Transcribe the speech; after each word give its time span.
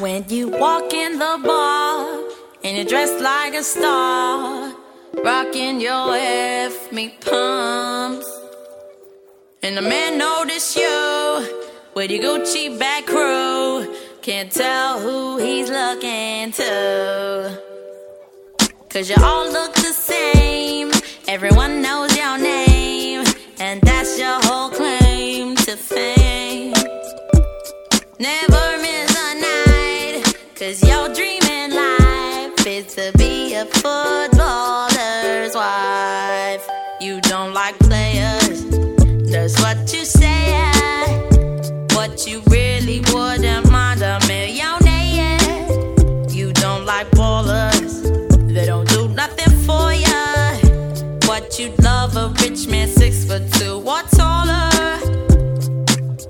When 0.00 0.24
you 0.30 0.48
walk 0.48 0.94
in 0.94 1.18
the 1.18 1.38
bar 1.44 2.24
and 2.64 2.74
you're 2.74 2.86
dressed 2.86 3.20
like 3.20 3.52
a 3.52 3.62
star, 3.62 4.74
rocking 5.22 5.78
your 5.78 6.16
F 6.16 6.90
me 6.90 7.10
pumps, 7.20 8.26
and 9.62 9.76
the 9.76 9.82
man 9.82 10.16
notice 10.16 10.74
you 10.74 11.46
with 11.94 12.10
your 12.10 12.22
Gucci 12.22 12.78
back 12.78 13.04
crew, 13.04 13.94
can't 14.22 14.50
tell 14.50 15.00
who 15.00 15.36
he's 15.36 15.68
looking 15.68 16.52
to. 16.52 17.60
Cause 18.88 19.10
you 19.10 19.16
all 19.22 19.52
look 19.52 19.74
the 19.74 19.92
same, 19.92 20.92
everyone 21.28 21.82
knows 21.82 22.16
your 22.16 22.38
name, 22.38 23.26
and 23.58 23.82
that's 23.82 24.18
your 24.18 24.40
whole 24.44 24.70
claim 24.70 25.56
to 25.56 25.76
fame. 25.76 26.72
Never 28.18 28.79
cause 30.60 30.82
your 30.86 31.08
dreaming 31.14 31.70
life 31.70 32.66
is 32.66 32.94
to 32.94 33.10
be 33.16 33.54
a 33.54 33.64
footballer's 33.64 35.54
wife. 35.54 36.68
You 37.00 37.18
don't 37.22 37.54
like 37.54 37.78
players, 37.78 38.66
that's 39.30 39.58
what 39.62 39.90
you 39.90 40.04
say. 40.04 40.52
What 41.94 42.26
you 42.26 42.42
really 42.48 43.00
wouldn't 43.10 43.70
mind 43.70 44.02
a 44.02 44.20
millionaire. 44.28 45.38
You 46.28 46.52
don't 46.52 46.84
like 46.84 47.10
ballers, 47.12 48.02
they 48.52 48.66
don't 48.66 48.88
do 48.90 49.08
nothing 49.08 49.54
for 49.64 49.94
ya. 49.94 50.56
What 51.26 51.58
you'd 51.58 51.82
love 51.82 52.18
a 52.18 52.28
rich 52.42 52.66
man, 52.66 52.88
six 52.88 53.24
foot 53.24 53.50
two 53.54 53.76
or 53.76 54.02
taller. 54.14 54.98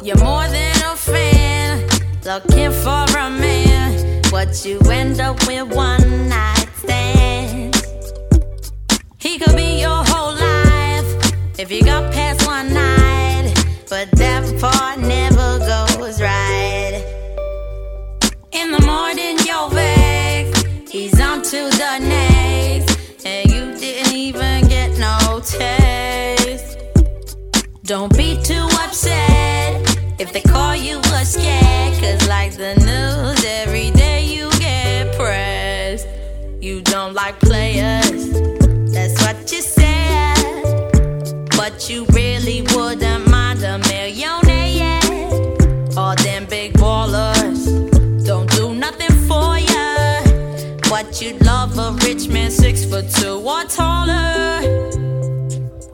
You're 0.05 0.19
more 0.19 0.47
than 0.47 0.77
a 0.85 0.95
fan, 0.95 1.85
looking 2.25 2.71
for 2.71 3.07
a 3.19 3.29
man. 3.29 3.70
What 4.31 4.65
you 4.65 4.79
end 4.89 5.21
up 5.21 5.45
with 5.49 5.75
one 5.75 6.29
night 6.29 6.69
stands. 6.77 7.83
He 9.19 9.41
could 9.41 9.57
be 9.57 9.81
your 9.81 10.05
whole 10.07 10.35
life 10.35 11.35
if 11.59 11.73
you 11.73 11.83
got 11.83 12.13
past 12.13 12.47
one 12.47 12.73
night, 12.73 13.53
but 13.89 14.09
that 14.13 14.61
part 14.61 15.01
never 15.01 15.59
goes 15.59 16.23
right. 16.23 17.05
In 18.53 18.71
the 18.71 18.81
morning, 18.87 19.37
you're 19.45 19.69
vexed, 19.69 20.93
he's 20.93 21.21
on 21.21 21.43
to 21.43 21.69
the 21.83 21.99
next, 21.99 23.27
and 23.27 23.51
you 23.51 23.75
didn't 23.79 24.15
even 24.15 24.69
get 24.69 24.97
no 24.97 25.41
taste. 25.45 26.79
Don't 27.83 28.17
be 28.17 28.41
too 28.45 28.69
upset 28.85 29.70
if 30.21 30.35
they 30.35 30.43
call 30.43 30.77
you 30.77 30.99
a 30.99 31.25
scared, 31.25 31.95
cause 31.99 32.29
like 32.29 32.53
the 32.53 32.75
news, 32.77 33.43
every 33.43 33.91
day 33.93 34.23
you 34.23 34.51
get 34.59 35.17
pressed. 35.17 36.07
You 36.61 36.83
don't 36.83 37.15
like 37.15 37.41
players, 37.41 38.29
that's 38.93 39.19
what 39.23 39.51
you 39.51 39.63
said. 39.63 40.37
But 41.57 41.89
you 41.89 42.05
really 42.13 42.61
wouldn't 42.75 43.31
mind 43.31 43.63
a 43.63 43.79
millionaire. 43.79 45.01
All 45.97 46.15
them 46.17 46.45
big 46.45 46.75
ballers 46.75 47.65
don't 48.27 48.51
do 48.51 48.75
nothing 48.75 49.17
for 49.27 49.57
ya. 49.59 50.21
But 50.91 51.23
you'd 51.23 51.43
love 51.47 51.79
a 51.79 51.93
rich 52.05 52.29
man, 52.29 52.51
six 52.51 52.85
foot 52.85 53.07
two 53.11 53.39
or 53.39 53.65
taller. 53.65 54.61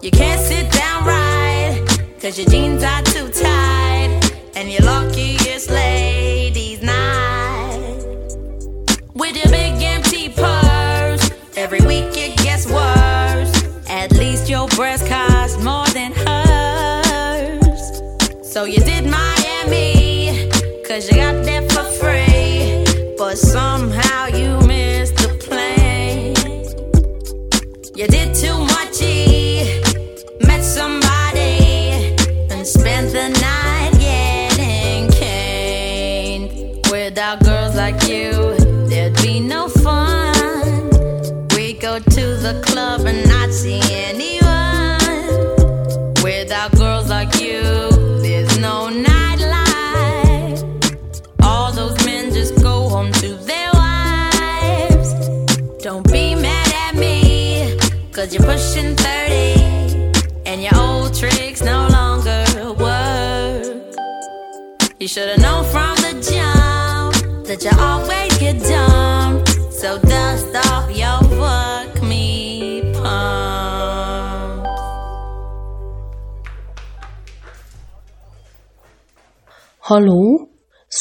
You 0.03 0.11
can't 0.11 0.41
sit 0.41 0.73
down 0.73 1.05
right, 1.05 1.87
cause 2.21 2.37
your 2.39 2.49
jeans 2.49 2.66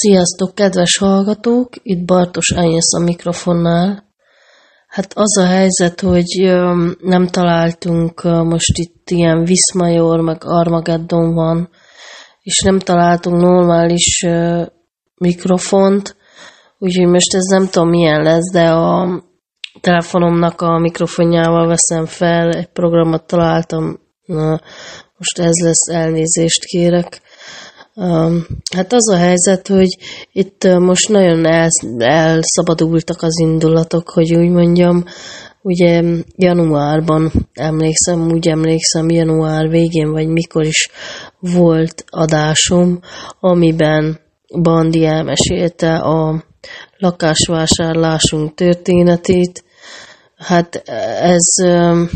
Sziasztok, 0.05 0.55
kedves 0.55 0.97
hallgatók! 0.97 1.69
Itt 1.83 2.05
Bartos 2.05 2.53
Ányesz 2.55 2.93
a 2.93 3.03
mikrofonnál. 3.03 4.03
Hát 4.87 5.13
az 5.15 5.37
a 5.37 5.45
helyzet, 5.45 5.99
hogy 5.99 6.53
nem 7.01 7.27
találtunk 7.27 8.21
most 8.23 8.77
itt 8.77 9.09
ilyen 9.09 9.43
Viszmajor, 9.43 10.19
meg 10.19 10.41
Armageddon 10.43 11.33
van, 11.33 11.69
és 12.41 12.61
nem 12.61 12.79
találtunk 12.79 13.41
normális 13.41 14.25
mikrofont, 15.15 16.15
úgyhogy 16.77 17.07
most 17.07 17.33
ez 17.33 17.43
nem 17.43 17.67
tudom 17.67 17.89
milyen 17.89 18.21
lesz, 18.21 18.51
de 18.51 18.71
a 18.71 19.23
telefonomnak 19.81 20.61
a 20.61 20.79
mikrofonjával 20.79 21.67
veszem 21.67 22.05
fel, 22.05 22.49
egy 22.49 22.69
programot 22.69 23.27
találtam, 23.27 23.99
na, 24.25 24.59
most 25.17 25.39
ez 25.39 25.63
lesz, 25.63 25.87
elnézést 25.87 26.65
kérek. 26.65 27.21
Hát 28.75 28.93
az 28.93 29.09
a 29.09 29.17
helyzet, 29.17 29.67
hogy 29.67 29.97
itt 30.31 30.63
most 30.63 31.09
nagyon 31.09 31.45
el, 31.45 31.69
elszabadultak 31.97 33.21
az 33.21 33.39
indulatok, 33.39 34.09
hogy 34.09 34.35
úgy 34.35 34.49
mondjam, 34.49 35.03
ugye 35.61 36.03
januárban 36.35 37.31
emlékszem, 37.53 38.31
úgy 38.31 38.47
emlékszem, 38.47 39.09
január 39.09 39.69
végén, 39.69 40.11
vagy 40.11 40.27
mikor 40.27 40.65
is 40.65 40.89
volt 41.39 42.03
adásom, 42.09 42.99
amiben 43.39 44.19
Bandi 44.61 45.05
elmesélte 45.05 45.95
a 45.95 46.43
lakásvásárlásunk 46.97 48.53
történetét. 48.53 49.63
Hát 50.35 50.75
ez 51.19 51.65
um, 51.65 52.09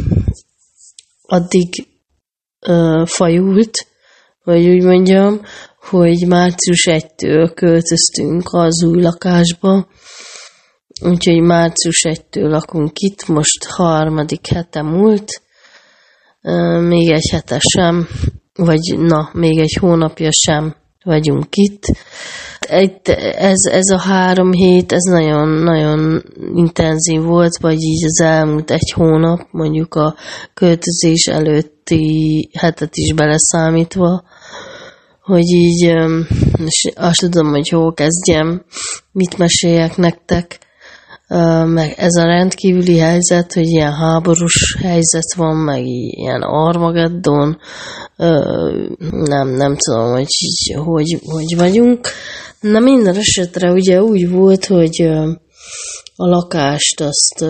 addig 1.22 1.88
fajult, 3.06 3.88
vagy 4.44 4.68
úgy 4.68 4.84
mondjam, 4.84 5.42
hogy 5.90 6.28
március 6.28 6.88
1-től 6.90 7.52
költöztünk 7.54 8.44
az 8.52 8.84
új 8.84 9.02
lakásba, 9.02 9.88
úgyhogy 11.02 11.42
március 11.42 12.06
1-től 12.10 12.50
lakunk 12.50 12.92
itt, 13.00 13.28
most 13.28 13.64
harmadik 13.64 14.48
hete 14.48 14.82
múlt, 14.82 15.42
még 16.80 17.10
egy 17.10 17.30
hete 17.32 17.60
sem, 17.60 18.08
vagy 18.54 18.98
na, 18.98 19.30
még 19.34 19.60
egy 19.60 19.78
hónapja 19.80 20.30
sem 20.32 20.76
vagyunk 21.04 21.56
itt. 21.56 21.84
Egy, 22.60 23.10
ez, 23.36 23.66
ez 23.72 23.90
a 23.90 24.00
három 24.00 24.52
hét, 24.52 24.92
ez 24.92 25.04
nagyon-nagyon 25.04 26.24
intenzív 26.56 27.22
volt, 27.22 27.58
vagy 27.58 27.82
így 27.82 28.06
az 28.06 28.22
elmúlt 28.22 28.72
egy 28.72 28.92
hónap, 28.96 29.40
mondjuk 29.52 29.96
a 29.96 30.16
költözés 30.54 31.26
előtti 31.26 32.50
hetet 32.58 32.96
is 32.96 33.14
beleszámítva, 33.14 34.24
hogy 35.30 35.50
így 35.50 35.94
azt 36.96 37.20
tudom, 37.20 37.50
hogy 37.50 37.70
hol 37.70 37.94
kezdjem, 37.94 38.66
mit 39.12 39.38
meséljek 39.38 39.98
nektek, 39.98 40.60
meg 41.66 41.94
ez 41.98 42.16
a 42.16 42.26
rendkívüli 42.26 42.98
helyzet, 42.98 43.54
hogy 43.54 43.68
ilyen 43.68 43.94
háborús 43.94 44.78
helyzet 44.82 45.34
van, 45.36 45.56
meg 45.56 45.86
ilyen 45.86 46.42
Armageddon, 46.42 47.58
nem, 49.12 49.48
nem 49.48 49.76
tudom, 49.78 50.12
hogy 50.12 50.28
hogy, 50.76 51.20
hogy 51.26 51.58
vagyunk. 51.58 52.08
Na 52.60 52.80
minden 52.80 53.16
esetre 53.16 53.72
ugye 53.72 54.02
úgy 54.02 54.30
volt, 54.30 54.66
hogy 54.66 55.02
a 56.16 56.28
lakást 56.28 57.02
azt, 57.02 57.46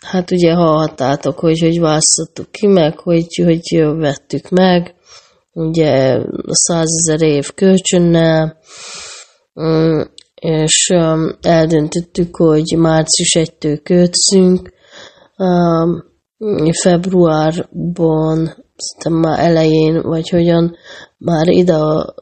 hát 0.00 0.30
ugye 0.30 0.52
hallhattátok, 0.52 1.38
hogy 1.38 1.58
hogy 1.58 1.80
választottuk 1.80 2.50
ki 2.50 2.66
meg, 2.66 2.98
hogy, 2.98 3.42
hogy 3.44 3.84
vettük 3.96 4.48
meg, 4.48 4.94
ugye 5.52 6.18
százezer 6.46 7.22
év 7.22 7.50
kölcsönnel, 7.54 8.58
mm, 9.60 10.00
és 10.34 10.92
eldöntöttük, 11.40 12.36
hogy 12.36 12.74
március 12.78 13.34
1-től 13.34 13.80
költözünk, 13.82 14.72
februárban, 16.82 18.64
szerintem 18.76 19.12
már 19.12 19.38
elején, 19.38 20.02
vagy 20.02 20.28
hogyan, 20.28 20.76
már 21.18 21.46
ide 21.48 21.78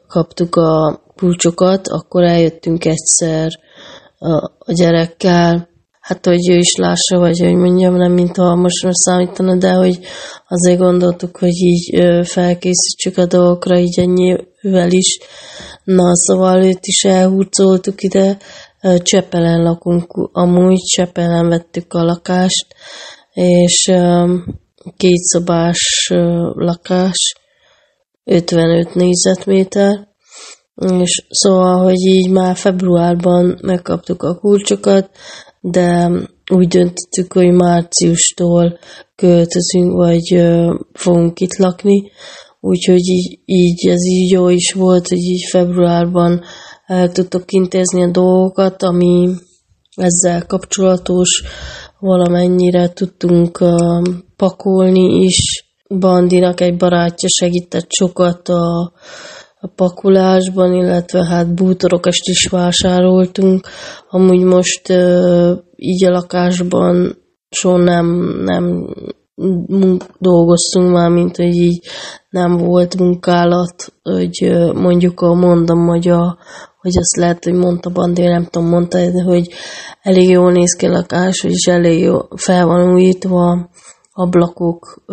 kaptuk 0.07 0.55
a 0.55 1.03
kulcsokat, 1.15 1.87
akkor 1.87 2.23
eljöttünk 2.23 2.85
egyszer 2.85 3.51
a 4.59 4.73
gyerekkel, 4.73 5.69
hát 6.01 6.25
hogy 6.25 6.49
ő 6.49 6.57
is 6.57 6.75
lássa, 6.75 7.17
vagy 7.17 7.39
hogy 7.39 7.55
mondjam, 7.55 7.95
nem 7.95 8.11
mint 8.11 8.35
ha 8.35 8.55
most 8.55 8.87
számítana, 8.91 9.55
de 9.57 9.71
hogy 9.71 9.99
azért 10.47 10.79
gondoltuk, 10.79 11.37
hogy 11.37 11.55
így 11.55 11.99
felkészítsük 12.27 13.17
a 13.17 13.25
dolgokra, 13.25 13.79
így 13.79 13.99
ennyivel 13.99 14.91
is. 14.91 15.19
Na, 15.83 16.15
szóval 16.15 16.63
őt 16.63 16.85
is 16.85 17.03
elhurcoltuk 17.03 18.01
ide, 18.03 18.37
Csepelen 18.97 19.63
lakunk, 19.63 20.29
amúgy 20.31 20.79
Csepelen 20.79 21.49
vettük 21.49 21.93
a 21.93 22.03
lakást, 22.03 22.75
és 23.33 23.91
kétszobás 24.97 26.11
lakás, 26.53 27.35
55 28.23 28.93
négyzetméter, 28.93 30.07
és 30.99 31.25
szóval, 31.29 31.83
hogy 31.83 31.99
így 31.99 32.29
már 32.29 32.55
februárban 32.55 33.59
megkaptuk 33.61 34.23
a 34.23 34.35
kulcsokat, 34.35 35.09
de 35.61 36.11
úgy 36.53 36.67
döntöttük, 36.67 37.33
hogy 37.33 37.51
márciustól 37.51 38.79
költözünk, 39.15 39.93
vagy 39.93 40.41
fogunk 40.93 41.39
itt 41.39 41.57
lakni, 41.57 42.11
úgyhogy 42.59 43.07
így, 43.07 43.39
így 43.45 43.87
ez 43.87 44.05
így 44.05 44.31
jó 44.31 44.49
is 44.49 44.73
volt, 44.73 45.07
hogy 45.07 45.17
így 45.17 45.47
februárban 45.49 46.41
el 46.85 47.11
tudtok 47.11 47.51
intézni 47.51 48.03
a 48.03 48.11
dolgokat, 48.11 48.83
ami 48.83 49.29
ezzel 49.95 50.45
kapcsolatos, 50.45 51.43
valamennyire 51.99 52.93
tudtunk 52.93 53.63
pakolni 54.35 55.23
is. 55.23 55.65
Bandinak 55.99 56.61
egy 56.61 56.77
barátja 56.77 57.29
segített 57.29 57.91
sokat 57.91 58.49
a, 58.49 58.91
a 59.61 59.67
pakolásban, 59.67 60.73
illetve 60.73 61.25
hát 61.25 61.55
bútorokat 61.55 62.13
is 62.13 62.47
vásároltunk. 62.47 63.67
Amúgy 64.09 64.43
most 64.43 64.89
uh, 64.89 65.57
így 65.75 66.05
a 66.05 66.11
lakásban 66.11 67.17
soha 67.49 67.77
nem, 67.77 68.05
nem 68.43 68.87
dolgoztunk 70.19 70.91
már, 70.91 71.09
mint 71.09 71.35
hogy 71.35 71.55
így 71.55 71.87
nem 72.29 72.57
volt 72.57 72.97
munkálat, 72.97 73.93
hogy 74.03 74.51
mondjuk 74.73 75.21
a 75.21 75.33
mondom, 75.33 75.87
hogy, 75.87 76.07
a, 76.07 76.37
hogy 76.79 76.97
azt 76.97 77.15
lehet, 77.15 77.43
hogy 77.43 77.53
mondta 77.53 77.89
Bandi, 77.89 78.21
nem 78.21 78.45
tudom, 78.45 78.69
mondta, 78.69 78.97
de 78.97 79.23
hogy 79.23 79.49
elég 80.01 80.29
jól 80.29 80.51
néz 80.51 80.73
ki 80.73 80.85
a 80.85 80.91
lakás, 80.91 81.43
és 81.43 81.65
elég 81.65 81.99
jó, 81.99 82.17
fel 82.35 82.65
van 82.65 82.93
újítva, 82.93 83.69
ablakok, 84.11 85.03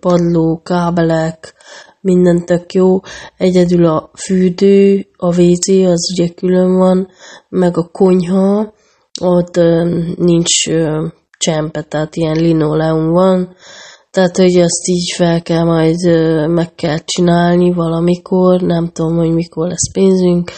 padló, 0.00 0.60
kábelek, 0.62 1.54
minden 2.04 2.44
tök 2.44 2.72
jó. 2.72 3.00
Egyedül 3.36 3.84
a 3.86 4.10
fürdő, 4.16 5.06
a 5.16 5.40
WC, 5.40 5.68
az 5.68 6.10
ugye 6.12 6.28
külön 6.28 6.76
van, 6.76 7.08
meg 7.48 7.76
a 7.76 7.88
konyha, 7.92 8.72
ott 9.20 9.56
nincs 10.16 10.68
csempe, 11.38 11.82
tehát 11.82 12.16
ilyen 12.16 12.36
linoleum 12.36 13.12
van, 13.12 13.54
tehát, 14.10 14.36
hogy 14.36 14.60
azt 14.60 14.88
így 14.88 15.12
fel 15.16 15.42
kell 15.42 15.64
majd, 15.64 15.96
meg 16.48 16.74
kell 16.74 16.98
csinálni 17.04 17.72
valamikor, 17.72 18.60
nem 18.60 18.90
tudom, 18.92 19.16
hogy 19.16 19.30
mikor 19.30 19.68
lesz 19.68 19.92
pénzünk. 19.92 20.50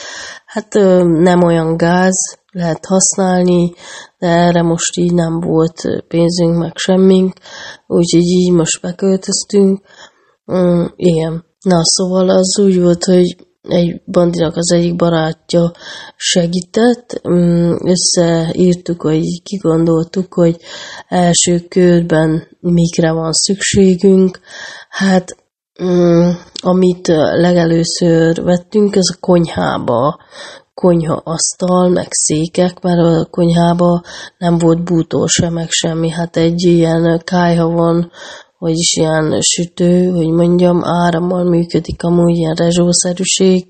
Hát 0.46 0.74
nem 1.02 1.42
olyan 1.42 1.76
gáz, 1.76 2.38
lehet 2.50 2.86
használni, 2.86 3.72
de 4.18 4.26
erre 4.26 4.62
most 4.62 4.96
így 4.96 5.12
nem 5.12 5.40
volt 5.40 5.82
pénzünk, 6.08 6.58
meg 6.58 6.72
semmink, 6.74 7.32
úgyhogy 7.86 8.22
így 8.22 8.52
most 8.52 8.80
beköltöztünk. 8.82 9.80
Mm, 10.52 10.84
igen. 10.96 11.44
Na, 11.60 11.80
szóval 11.82 12.28
az 12.28 12.58
úgy 12.58 12.80
volt, 12.80 13.04
hogy 13.04 13.36
egy 13.68 14.00
bandinak 14.06 14.56
az 14.56 14.72
egyik 14.72 14.96
barátja 14.96 15.72
segített, 16.16 17.20
mm, 17.28 17.72
összeírtuk, 17.84 19.02
hogy 19.02 19.42
kigondoltuk, 19.42 20.34
hogy 20.34 20.56
első 21.08 21.58
körben 21.68 22.48
mikre 22.60 23.12
van 23.12 23.32
szükségünk. 23.32 24.40
Hát, 24.88 25.36
mm, 25.82 26.28
amit 26.62 27.06
legelőször 27.36 28.42
vettünk, 28.42 28.96
ez 28.96 29.08
a 29.14 29.16
konyhába 29.20 30.18
konyha 30.80 31.22
asztal, 31.24 31.88
meg 31.88 32.06
székek, 32.10 32.80
mert 32.82 32.98
a 32.98 33.26
konyhába 33.30 34.02
nem 34.38 34.58
volt 34.58 34.84
bútó 34.84 35.26
sem, 35.26 35.52
meg 35.52 35.70
semmi. 35.70 36.10
Hát 36.10 36.36
egy 36.36 36.62
ilyen 36.62 37.22
kájha 37.24 37.68
van, 37.68 38.10
vagyis 38.66 38.96
ilyen 38.96 39.40
sütő, 39.40 40.04
hogy 40.04 40.28
mondjam, 40.28 40.84
árammal 40.84 41.44
működik 41.44 42.02
amúgy 42.02 42.36
ilyen 42.36 42.54
rezsószerűség, 42.54 43.66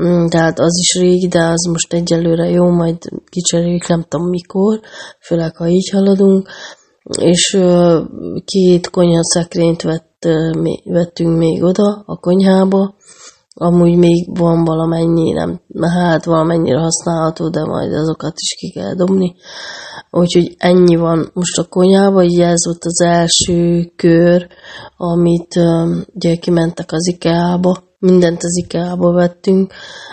mm, 0.00 0.26
tehát 0.26 0.58
az 0.58 0.78
is 0.78 0.94
régi, 1.00 1.28
de 1.28 1.42
az 1.42 1.66
most 1.70 1.92
egyelőre 1.92 2.48
jó, 2.48 2.70
majd 2.70 2.96
kicseréljük, 3.28 3.88
nem 3.88 4.04
tudom 4.08 4.28
mikor, 4.28 4.80
főleg 5.20 5.56
ha 5.56 5.68
így 5.68 5.90
haladunk, 5.90 6.48
és 7.20 7.58
két 8.44 8.90
konyhaszekrényt 8.90 9.82
vett, 9.82 10.28
vettünk 10.84 11.38
még 11.38 11.62
oda 11.62 12.02
a 12.06 12.16
konyhába, 12.16 12.94
amúgy 13.58 13.96
még 13.96 14.38
van 14.38 14.64
valamennyi, 14.64 15.32
nem, 15.32 15.60
hát 15.80 16.24
valamennyire 16.24 16.78
használható, 16.78 17.48
de 17.48 17.64
majd 17.64 17.92
azokat 17.92 18.32
is 18.36 18.54
ki 18.54 18.70
kell 18.70 18.94
dobni. 18.94 19.34
Úgyhogy 20.10 20.54
ennyi 20.58 20.96
van 20.96 21.30
most 21.32 21.58
a 21.58 21.64
konyhában, 21.64 22.24
így 22.24 22.40
ez 22.40 22.64
volt 22.66 22.84
az 22.84 23.00
első 23.00 23.92
kör, 23.96 24.46
amit 24.96 25.54
ugye 26.14 26.36
kimentek 26.36 26.92
az 26.92 27.08
IKEA-ba, 27.08 27.82
mindent 27.98 28.42
az 28.42 28.56
IKEA-ba 28.56 29.12
vettünk, 29.12 29.72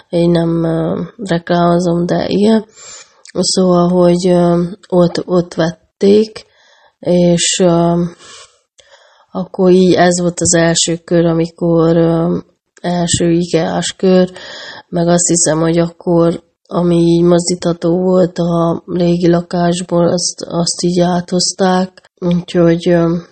én 0.10 0.30
nem 0.30 0.66
reklámozom, 1.18 2.06
de 2.06 2.26
igen. 2.28 2.66
Szóval, 3.40 3.90
hogy 3.90 4.34
ott, 4.90 5.22
ott 5.26 5.54
vették, 5.54 6.46
és 7.00 7.64
akkor 9.32 9.72
így 9.72 9.94
ez 9.94 10.22
volt 10.22 10.40
az 10.40 10.54
első 10.56 10.98
kör, 10.98 11.26
amikor 11.26 11.98
első 12.84 13.32
IKEA-s 13.32 13.94
kör, 13.94 14.32
meg 14.90 15.08
azt 15.08 15.28
hiszem, 15.28 15.60
hogy 15.60 15.78
akkor 15.78 16.44
ami 16.68 16.96
így 16.96 17.24
mozdítható 17.24 17.98
volt 17.98 18.38
a 18.38 18.84
régi 18.86 19.30
lakásból, 19.30 20.08
azt, 20.08 20.42
azt 20.48 20.84
így 20.84 21.00
áthozták, 21.00 22.12
úgyhogy 22.20 22.88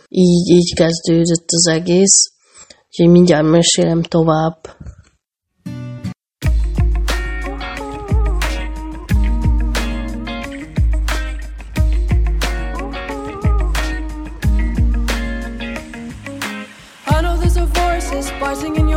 így, 0.09 0.49
így 0.49 0.73
kezdődött 0.75 1.45
az 1.47 1.67
egész. 1.67 2.31
Úgyhogy 2.87 3.11
mindjárt 3.11 3.49
mesélem 3.49 4.01
tovább. 4.01 4.57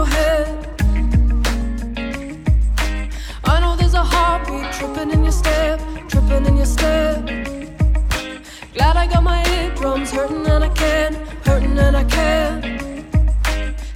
your 0.04 0.12
head. 0.16 0.46
I 3.44 3.61
know 3.61 3.76
there's 3.76 3.94
a 3.94 4.02
heartbeat 4.02 4.73
tripping 4.73 5.11
in 5.11 5.23
your 5.23 5.32
step, 5.32 5.80
tripping 6.08 6.46
in 6.46 6.56
your 6.56 6.66
step. 6.66 7.25
Glad 8.75 8.96
I 8.96 9.06
got 9.06 9.23
my 9.23 9.44
eardrums 9.56 10.11
hurting 10.11 10.46
and 10.46 10.64
I 10.64 10.68
can, 10.70 11.14
hurting 11.44 11.78
and 11.78 11.96
I 11.96 12.04
can. 12.04 13.04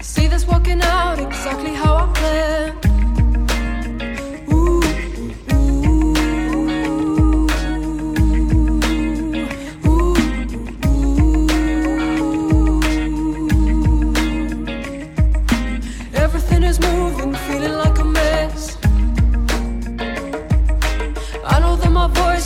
See 0.01 0.29
this 0.29 0.47
working 0.47 0.81
out 0.83 1.19
exactly 1.19 1.75
how 1.75 1.97
I 1.97 2.07
planned. 2.15 2.98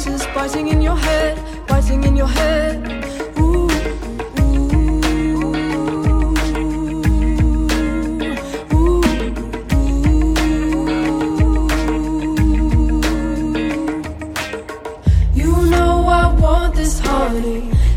voices 0.05 0.27
biting 0.35 0.69
in 0.69 0.83
your 0.83 0.97
head, 0.97 1.67
biting 1.69 2.03
in 2.05 2.17
your 2.17 2.27
head. 2.27 2.89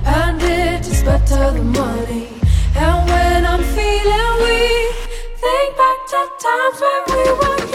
and 0.07 0.39
better 1.03 1.51
than 1.51 1.71
money. 1.71 2.27
And 2.75 3.09
when 3.09 3.45
I'm 3.45 3.63
feeling 3.75 4.33
weak, 4.43 4.95
think 5.41 5.69
back 5.77 5.99
to 6.11 6.19
times 6.39 6.81
when 6.81 7.01
we 7.09 7.31
were. 7.39 7.74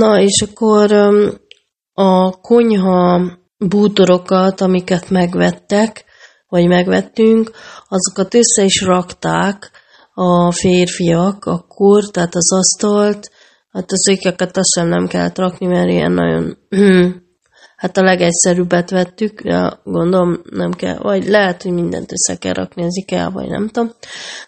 Na, 0.00 0.20
és 0.20 0.44
akkor 0.50 0.92
a 1.92 2.40
konyha 2.40 3.20
bútorokat, 3.58 4.60
amiket 4.60 5.10
megvettek, 5.10 6.04
vagy 6.48 6.66
megvettünk, 6.66 7.50
azokat 7.88 8.34
össze 8.34 8.64
is 8.64 8.82
rakták 8.82 9.70
a 10.14 10.52
férfiak 10.52 11.44
akkor, 11.44 12.04
tehát 12.10 12.34
az 12.34 12.52
asztalt, 12.52 13.30
hát 13.70 13.92
az 13.92 14.00
székeket 14.00 14.56
azt 14.56 14.72
sem 14.74 14.88
nem 14.88 15.06
kellett 15.06 15.38
rakni, 15.38 15.66
mert 15.66 15.90
ilyen 15.90 16.12
nagyon, 16.12 16.56
hát 17.80 17.96
a 17.96 18.02
legegyszerűbbet 18.02 18.90
vettük, 18.90 19.40
ja, 19.44 19.80
gondolom 19.84 20.40
nem 20.50 20.70
kell, 20.70 20.98
vagy 20.98 21.28
lehet, 21.28 21.62
hogy 21.62 21.72
mindent 21.72 22.12
össze 22.12 22.38
kell 22.38 22.52
rakni 22.52 22.84
az 22.84 22.96
IKEA, 22.96 23.30
vagy 23.30 23.48
nem 23.48 23.68
tudom. 23.68 23.90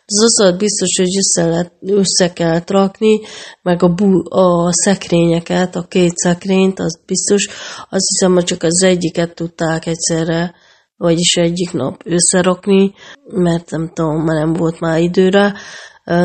Az 0.06 0.22
asztalt 0.24 0.58
biztos, 0.58 0.96
hogy 0.96 1.16
össze, 1.16 1.48
lehet, 1.48 1.72
össze 1.80 2.32
kellett 2.32 2.70
rakni, 2.70 3.20
meg 3.62 3.82
a, 3.82 3.88
bú, 3.88 4.34
a 4.34 4.72
szekrényeket, 4.72 5.76
a 5.76 5.82
két 5.82 6.16
szekrényt, 6.16 6.78
az 6.78 7.00
biztos. 7.06 7.48
Azt 7.90 8.08
hiszem, 8.08 8.32
hogy 8.32 8.44
csak 8.44 8.62
az 8.62 8.82
egyiket 8.82 9.34
tudták 9.34 9.86
egyszerre, 9.86 10.54
vagyis 10.96 11.34
egyik 11.34 11.72
nap 11.72 12.02
összerakni, 12.04 12.92
mert 13.26 13.70
nem 13.70 13.90
tudom, 13.94 14.24
már 14.24 14.36
nem 14.36 14.52
volt 14.52 14.80
már 14.80 15.00
időre. 15.00 15.54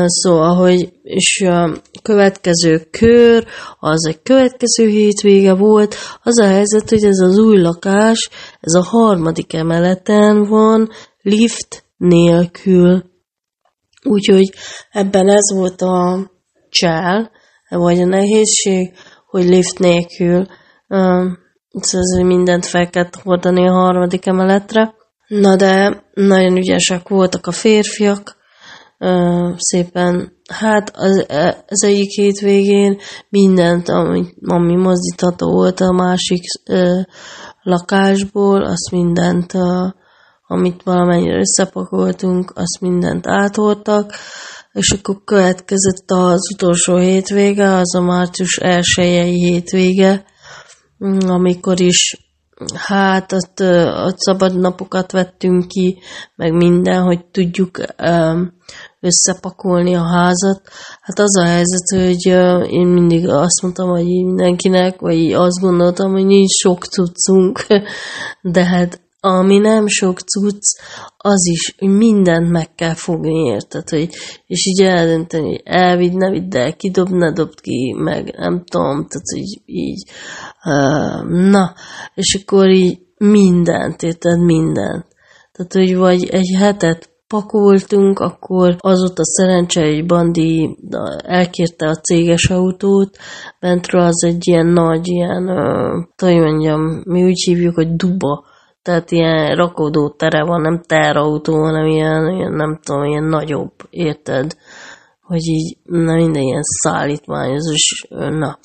Szóval, 0.06 0.54
hogy 0.54 0.92
és 1.02 1.40
a 1.46 1.76
következő 2.02 2.88
kör, 2.90 3.46
az 3.78 4.06
egy 4.06 4.22
következő 4.22 4.88
hétvége 4.88 5.54
volt, 5.54 5.94
az 6.22 6.38
a 6.38 6.46
helyzet, 6.46 6.88
hogy 6.88 7.04
ez 7.04 7.18
az 7.18 7.38
új 7.38 7.60
lakás, 7.60 8.28
ez 8.60 8.74
a 8.74 8.82
harmadik 8.82 9.54
emeleten 9.54 10.48
van, 10.48 10.88
lift 11.22 11.84
nélkül. 11.96 13.04
Úgyhogy 14.04 14.50
ebben 14.90 15.28
ez 15.28 15.54
volt 15.54 15.82
a 15.82 16.30
csel, 16.68 17.30
vagy 17.68 18.00
a 18.00 18.06
nehézség, 18.06 18.92
hogy 19.26 19.44
lift 19.44 19.78
nélkül 19.78 20.46
szóval 21.70 22.24
mindent 22.24 22.66
fel 22.66 22.90
kellett 22.90 23.16
hordani 23.22 23.68
a 23.68 23.72
harmadik 23.72 24.26
emeletre. 24.26 24.94
Na 25.26 25.56
de 25.56 26.02
nagyon 26.14 26.56
ügyesek 26.56 27.08
voltak 27.08 27.46
a 27.46 27.52
férfiak, 27.52 28.36
szépen, 29.56 30.32
hát 30.52 30.96
az, 30.96 31.24
e- 31.28 31.64
az 31.68 31.84
egyik 31.84 32.10
hétvégén 32.10 32.98
mindent, 33.28 33.88
ami, 33.88 34.26
ami 34.46 34.76
mozdítható 34.76 35.50
volt 35.50 35.80
a 35.80 35.92
másik 35.92 36.42
ö, 36.70 37.00
lakásból, 37.62 38.64
azt 38.64 38.90
mindent, 38.90 39.54
ö, 39.54 39.86
amit 40.46 40.82
valamennyire 40.82 41.38
összepakoltunk, 41.38 42.52
azt 42.54 42.80
mindent 42.80 43.26
áthordtak, 43.26 44.12
és 44.72 44.90
akkor 44.90 45.24
következett 45.24 46.10
az 46.10 46.52
utolsó 46.54 46.96
hétvége, 46.96 47.72
az 47.72 47.94
a 47.94 48.00
március 48.00 48.56
1 48.56 48.84
hétvége, 49.14 50.24
mm, 51.04 51.28
amikor 51.28 51.80
is 51.80 52.28
hát 52.74 53.32
ott, 53.32 53.60
ott 54.04 54.18
szabad 54.18 54.58
napokat 54.58 55.12
vettünk 55.12 55.68
ki, 55.68 55.98
meg 56.36 56.52
minden, 56.52 57.02
hogy 57.02 57.24
tudjuk 57.24 57.78
öm, 57.96 58.52
összepakolni 59.00 59.94
a 59.94 60.02
házat. 60.02 60.62
Hát 61.00 61.18
az 61.18 61.38
a 61.38 61.44
helyzet, 61.44 61.88
hogy 61.88 62.26
én 62.72 62.86
mindig 62.86 63.28
azt 63.28 63.62
mondtam, 63.62 63.88
hogy 63.88 64.04
mindenkinek, 64.04 65.00
vagy 65.00 65.16
így 65.16 65.32
azt 65.32 65.60
gondoltam, 65.60 66.12
hogy 66.12 66.26
nincs 66.26 66.50
sok 66.50 66.84
cuccunk, 66.84 67.66
de 68.54 68.64
hát 68.64 69.00
ami 69.20 69.58
nem 69.58 69.86
sok 69.86 70.20
cucc, 70.20 70.62
az 71.16 71.46
is, 71.46 71.74
hogy 71.78 71.88
mindent 71.88 72.50
meg 72.50 72.74
kell 72.74 72.94
fogni, 72.94 73.46
érted, 73.46 73.88
hogy, 73.88 74.14
és 74.46 74.66
így 74.66 74.82
eldönteni, 74.82 75.48
hogy 75.48 75.62
elvidd, 75.64 76.16
ne 76.16 76.30
vidd 76.30 76.56
el, 76.56 76.76
kidob, 76.76 77.08
ne 77.08 77.32
dobd 77.32 77.60
ki, 77.60 77.94
meg 77.98 78.34
nem 78.38 78.64
tudom, 78.64 79.06
tehát 79.06 79.32
így, 79.36 79.62
így 79.64 80.10
uh, 80.64 81.50
na, 81.50 81.74
és 82.14 82.38
akkor 82.42 82.68
így 82.68 82.98
mindent, 83.16 84.02
érted, 84.02 84.44
mindent. 84.44 85.06
Tehát, 85.52 85.72
hogy 85.72 85.96
vagy 85.96 86.28
egy 86.28 86.54
hetet 86.58 87.10
pakoltunk, 87.28 88.18
akkor 88.18 88.76
az 88.78 89.02
ott 89.02 89.18
a 89.18 89.24
szerencse, 89.24 89.80
hogy 89.80 90.06
Bandi 90.06 90.76
elkérte 91.22 91.88
a 91.88 91.94
céges 91.94 92.50
autót, 92.50 93.16
bentről 93.60 94.02
az 94.02 94.24
egy 94.24 94.48
ilyen 94.48 94.66
nagy, 94.66 95.06
ilyen, 95.06 95.46
hogy 96.16 96.38
mondjam, 96.38 97.02
mi 97.04 97.24
úgy 97.24 97.42
hívjuk, 97.44 97.74
hogy 97.74 97.96
duba, 97.96 98.44
tehát 98.82 99.10
ilyen 99.10 99.54
rakodó 99.54 100.08
tere 100.08 100.44
van, 100.44 100.60
nem 100.60 100.80
terautó, 100.86 101.62
hanem 101.62 101.86
ilyen, 101.86 102.28
ilyen, 102.36 102.52
nem 102.52 102.78
tudom, 102.82 103.04
ilyen 103.04 103.24
nagyobb, 103.24 103.72
érted? 103.90 104.56
Hogy 105.28 105.46
így, 105.46 105.76
na 105.82 106.14
minden 106.14 106.42
ilyen 106.42 106.62
szállítmányozós, 106.62 108.06
na. 108.10 108.58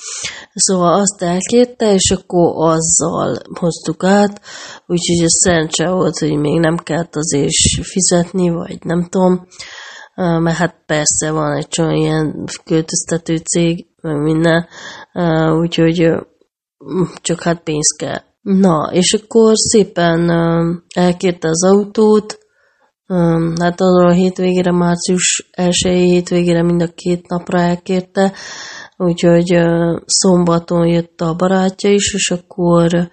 Szóval 0.54 0.94
azt 0.94 1.22
elkérte, 1.22 1.94
és 1.94 2.12
akkor 2.12 2.54
azzal 2.56 3.38
hoztuk 3.60 4.04
át, 4.04 4.42
úgyhogy 4.88 5.26
a 5.26 5.30
szerencse 5.30 5.90
volt, 5.90 6.18
hogy 6.18 6.38
még 6.38 6.60
nem 6.60 6.78
kellett 6.78 7.16
azért 7.16 7.52
fizetni, 7.82 8.50
vagy 8.50 8.78
nem 8.84 9.08
tudom, 9.10 9.48
mert 10.16 10.58
hát 10.58 10.84
persze 10.86 11.32
van 11.32 11.56
egy 11.58 11.68
csomó 11.68 11.92
ilyen 11.92 12.46
költöztető 12.64 13.36
cég, 13.36 13.86
meg 14.02 14.22
minden, 14.22 14.68
úgyhogy 15.60 16.10
csak 17.22 17.42
hát 17.42 17.64
pénz 17.64 17.96
kell. 17.98 18.22
Na, 18.42 18.90
és 18.92 19.14
akkor 19.14 19.52
szépen 19.56 20.30
elkérte 20.96 21.48
az 21.48 21.66
autót, 21.66 22.38
hát 23.60 23.82
arra 23.82 24.08
a 24.08 24.14
hétvégére, 24.14 24.72
március 24.72 25.50
1 25.52 25.74
hétvégére 25.84 26.64
mind 26.64 26.82
a 26.82 26.88
két 26.96 27.28
napra 27.28 27.60
elkérte, 27.60 28.34
úgyhogy 28.98 29.60
szombaton 30.06 30.88
jött 30.88 31.22
a 31.22 31.36
barátja 31.36 31.90
is, 31.90 32.14
és 32.14 32.32
akkor 32.32 33.10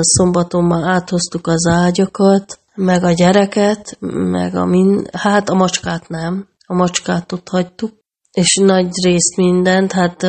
szombaton 0.00 0.64
már 0.64 0.84
áthoztuk 0.84 1.46
az 1.46 1.66
ágyakat, 1.66 2.58
meg 2.74 3.04
a 3.04 3.12
gyereket, 3.12 3.96
meg 4.30 4.54
a 4.54 4.64
min... 4.64 5.06
hát 5.12 5.48
a 5.48 5.54
macskát 5.54 6.08
nem. 6.08 6.48
A 6.66 6.74
macskát 6.74 7.32
ott 7.32 7.48
hagytuk, 7.48 7.90
és 8.32 8.56
nagy 8.62 8.90
részt 9.04 9.36
mindent, 9.36 9.92
hát 9.92 10.26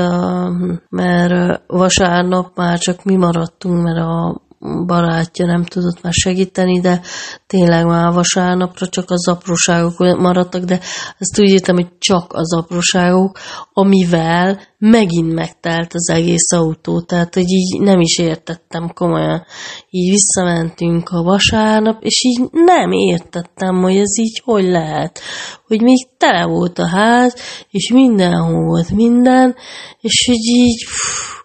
mert 0.90 1.62
vasárnap 1.68 2.56
már 2.56 2.80
csak 2.80 3.04
mi 3.04 3.16
maradtunk, 3.16 3.84
mert 3.84 3.98
a 3.98 4.42
barátja 4.86 5.46
nem 5.46 5.64
tudott 5.64 6.02
már 6.02 6.14
segíteni, 6.14 6.80
de 6.80 7.02
tényleg 7.48 7.86
már 7.86 8.14
vasárnapra 8.14 8.88
csak 8.88 9.10
az 9.10 9.28
apróságok 9.28 9.98
maradtak, 9.98 10.64
de 10.64 10.80
ezt 11.18 11.40
úgy 11.40 11.50
értem, 11.50 11.76
hogy 11.76 11.98
csak 11.98 12.34
az 12.34 12.56
apróságok, 12.56 13.40
amivel 13.74 14.60
megint 14.78 15.34
megtelt 15.34 15.94
az 15.94 16.10
egész 16.10 16.52
autó, 16.52 17.02
tehát 17.02 17.34
hogy 17.34 17.50
így 17.50 17.82
nem 17.82 18.00
is 18.00 18.18
értettem 18.18 18.92
komolyan. 18.94 19.46
Így 19.90 20.10
visszamentünk 20.10 21.10
a 21.10 21.24
vasárnap, 21.24 22.04
és 22.04 22.24
így 22.24 22.42
nem 22.52 22.92
értettem, 22.92 23.76
hogy 23.76 23.96
ez 23.96 24.18
így 24.20 24.42
hogy 24.44 24.66
lehet, 24.66 25.20
hogy 25.68 25.82
még 25.82 26.08
tele 26.18 26.46
volt 26.46 26.80
a 26.80 26.88
ház, 26.88 27.36
és 27.70 27.92
mindenhol 27.92 28.66
volt 28.66 28.90
minden, 28.90 29.56
és 30.00 30.26
hogy 30.28 30.46
így 30.46 30.86
pff, 30.86 31.40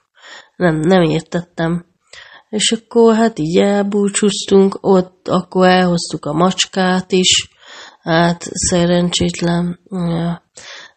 nem, 0.56 0.80
nem 0.80 1.02
értettem 1.02 1.84
és 2.48 2.72
akkor 2.72 3.14
hát 3.14 3.38
így 3.38 3.58
elbúcsúztunk, 3.58 4.78
ott 4.80 5.28
akkor 5.28 5.66
elhoztuk 5.66 6.24
a 6.24 6.32
macskát 6.32 7.12
is, 7.12 7.48
hát 8.00 8.48
szerencsétlen, 8.52 9.80
ja. 9.90 10.42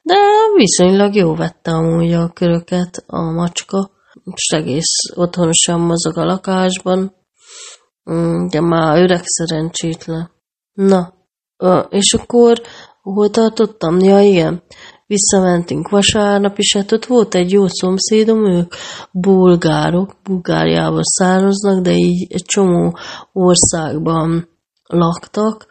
de 0.02 0.16
viszonylag 0.56 1.16
jó 1.16 1.36
vette 1.36 1.72
amúgy 1.72 2.14
a 2.14 2.30
köröket 2.30 3.04
a 3.08 3.22
macska, 3.22 3.92
és 4.24 4.48
egész 4.56 5.14
otthonosan 5.16 5.80
mozog 5.80 6.18
a 6.18 6.26
lakásban, 6.26 7.16
de 8.50 8.62
már 8.62 9.02
öreg 9.02 9.22
szerencsétlen. 9.24 10.32
Na, 10.74 11.14
és 11.90 12.14
akkor 12.14 12.62
hol 13.02 13.30
tartottam? 13.30 14.00
Ja, 14.00 14.20
igen 14.20 14.64
visszamentünk 15.10 15.90
vasárnap, 15.90 16.58
és 16.58 16.76
hát 16.76 16.92
ott 16.92 17.06
volt 17.06 17.36
egy 17.36 17.52
jó 17.52 17.68
szomszédom, 17.68 18.46
ők 18.46 18.74
bulgárok, 19.12 20.16
Bulgáriában 20.24 21.04
szároznak, 21.04 21.84
de 21.84 21.92
így 21.92 22.28
egy 22.30 22.44
csomó 22.46 22.98
országban 23.34 24.48
laktak, 24.86 25.68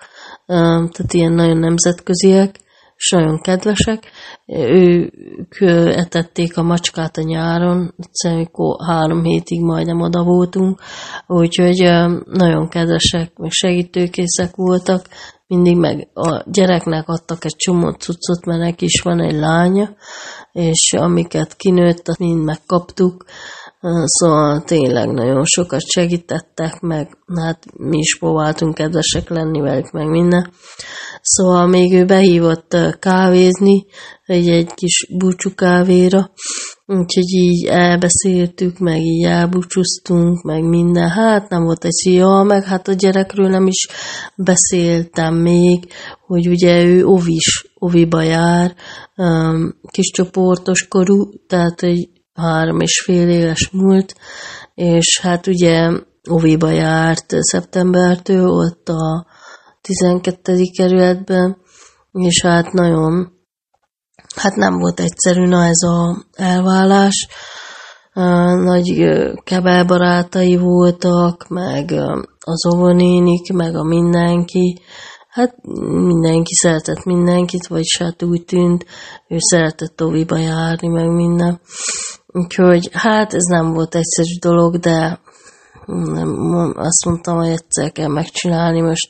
tehát 0.46 1.12
ilyen 1.12 1.32
nagyon 1.32 1.58
nemzetköziek, 1.58 2.60
és 2.96 3.10
nagyon 3.10 3.40
kedvesek. 3.40 4.10
Ők 4.46 5.60
etették 5.94 6.56
a 6.56 6.62
macskát 6.62 7.16
a 7.16 7.22
nyáron, 7.22 7.94
amikor 8.22 8.76
három 8.86 9.22
hétig 9.22 9.60
majdnem 9.60 10.00
oda 10.00 10.22
voltunk, 10.22 10.80
úgyhogy 11.26 11.78
nagyon 12.24 12.68
kedvesek, 12.68 13.36
meg 13.36 13.50
segítőkészek 13.50 14.54
voltak, 14.54 15.06
mindig 15.48 15.76
meg 15.76 16.08
a 16.14 16.50
gyereknek 16.50 17.08
adtak 17.08 17.44
egy 17.44 17.56
csomó 17.56 17.90
cuccot, 17.90 18.44
mert 18.44 18.60
neki 18.60 18.84
is 18.84 19.00
van 19.00 19.20
egy 19.20 19.38
lánya, 19.38 19.96
és 20.52 20.92
amiket 20.96 21.56
kinőtt, 21.56 22.08
azt 22.08 22.18
mind 22.18 22.44
megkaptuk, 22.44 23.24
Szóval 24.04 24.62
tényleg 24.62 25.08
nagyon 25.08 25.44
sokat 25.44 25.80
segítettek, 25.80 26.80
meg 26.80 27.18
hát 27.40 27.64
mi 27.72 27.98
is 27.98 28.18
próbáltunk 28.18 28.74
kedvesek 28.74 29.28
lenni 29.28 29.60
velük, 29.60 29.90
meg 29.90 30.06
minden. 30.08 30.52
Szóval 31.22 31.66
még 31.66 31.92
ő 31.92 32.04
behívott 32.04 32.76
kávézni, 32.98 33.86
egy, 34.24 34.48
egy 34.48 34.74
kis 34.74 35.06
búcsú 35.18 35.54
kávéra, 35.54 36.30
úgyhogy 36.88 37.30
így 37.30 37.64
elbeszéltük, 37.64 38.78
meg 38.78 39.00
így 39.00 39.24
elbúcsúztunk, 39.24 40.42
meg 40.42 40.62
minden. 40.62 41.08
Hát 41.08 41.48
nem 41.48 41.64
volt 41.64 41.84
egy 41.84 41.92
szia, 41.92 42.42
meg 42.46 42.64
hát 42.64 42.88
a 42.88 42.92
gyerekről 42.92 43.48
nem 43.48 43.66
is 43.66 43.88
beszéltem 44.34 45.34
még, 45.34 45.92
hogy 46.26 46.48
ugye 46.48 46.84
ő 46.84 47.04
ovis, 47.04 47.66
oviba 47.74 48.22
jár, 48.22 48.74
kis 49.90 50.10
csoportos 50.10 50.88
korú, 50.88 51.30
tehát 51.46 51.82
egy 51.82 52.08
három 52.34 52.80
és 52.80 53.02
fél 53.04 53.28
éves 53.28 53.70
múlt, 53.72 54.14
és 54.74 55.20
hát 55.22 55.46
ugye 55.46 55.90
oviba 56.28 56.70
járt 56.70 57.34
szeptembertől, 57.38 58.48
ott 58.48 58.88
a 58.88 59.26
12. 59.80 60.62
kerületben, 60.76 61.56
és 62.12 62.42
hát 62.42 62.72
nagyon, 62.72 63.37
hát 64.36 64.54
nem 64.54 64.78
volt 64.78 65.00
egyszerű, 65.00 65.46
na 65.46 65.64
ez 65.64 65.82
a 65.82 66.24
elvállás, 66.32 67.28
nagy 68.64 69.04
kebelbarátai 69.44 70.56
voltak, 70.56 71.48
meg 71.48 71.90
az 72.40 72.74
óvonénik, 72.74 73.52
meg 73.52 73.76
a 73.76 73.82
mindenki, 73.82 74.80
hát 75.28 75.54
mindenki 76.06 76.54
szeretett 76.54 77.04
mindenkit, 77.04 77.66
vagy 77.66 77.84
hát 77.98 78.22
úgy 78.22 78.44
tűnt, 78.44 78.84
ő 79.28 79.36
szeretett 79.38 80.02
óviba 80.02 80.38
járni, 80.38 80.88
meg 80.88 81.08
minden. 81.08 81.60
Úgyhogy 82.26 82.88
hát 82.92 83.34
ez 83.34 83.44
nem 83.44 83.72
volt 83.72 83.94
egyszerű 83.94 84.38
dolog, 84.40 84.76
de 84.76 85.20
nem, 85.88 86.72
azt 86.76 87.04
mondtam, 87.04 87.36
hogy 87.36 87.48
egyszer 87.48 87.92
kell 87.92 88.08
megcsinálni, 88.08 88.80
most 88.80 89.08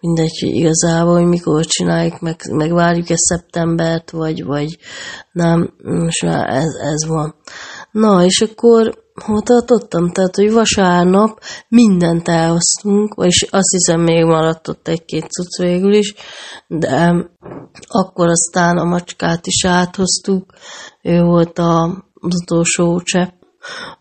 mindegy, 0.00 0.38
hogy 0.40 0.54
igazából, 0.54 1.14
hogy 1.14 1.26
mikor 1.26 1.64
csináljuk, 1.64 2.20
meg, 2.20 2.36
meg 2.50 2.72
várjuk-e 2.72 3.14
szeptembert, 3.16 4.10
vagy, 4.10 4.44
vagy 4.44 4.78
nem, 5.32 5.74
most 5.82 6.22
már 6.22 6.48
ez, 6.48 6.74
ez 6.92 7.06
van. 7.08 7.34
Na, 7.90 8.24
és 8.24 8.40
akkor 8.40 9.06
hol 9.24 9.42
tartottam? 9.42 10.12
Tehát, 10.12 10.36
hogy 10.36 10.52
vasárnap 10.52 11.40
mindent 11.68 12.28
elhoztunk, 12.28 13.14
és 13.24 13.46
azt 13.50 13.70
hiszem 13.70 14.00
még 14.00 14.24
maradt 14.24 14.68
ott 14.68 14.88
egy-két 14.88 15.30
cucc 15.30 15.58
végül 15.58 15.92
is, 15.92 16.14
de 16.66 17.26
akkor 17.86 18.28
aztán 18.28 18.76
a 18.76 18.84
macskát 18.84 19.46
is 19.46 19.64
áthoztuk, 19.64 20.54
ő 21.02 21.22
volt 21.22 21.58
a, 21.58 21.82
az 22.14 22.34
utolsó 22.42 23.00
csepp 23.00 23.37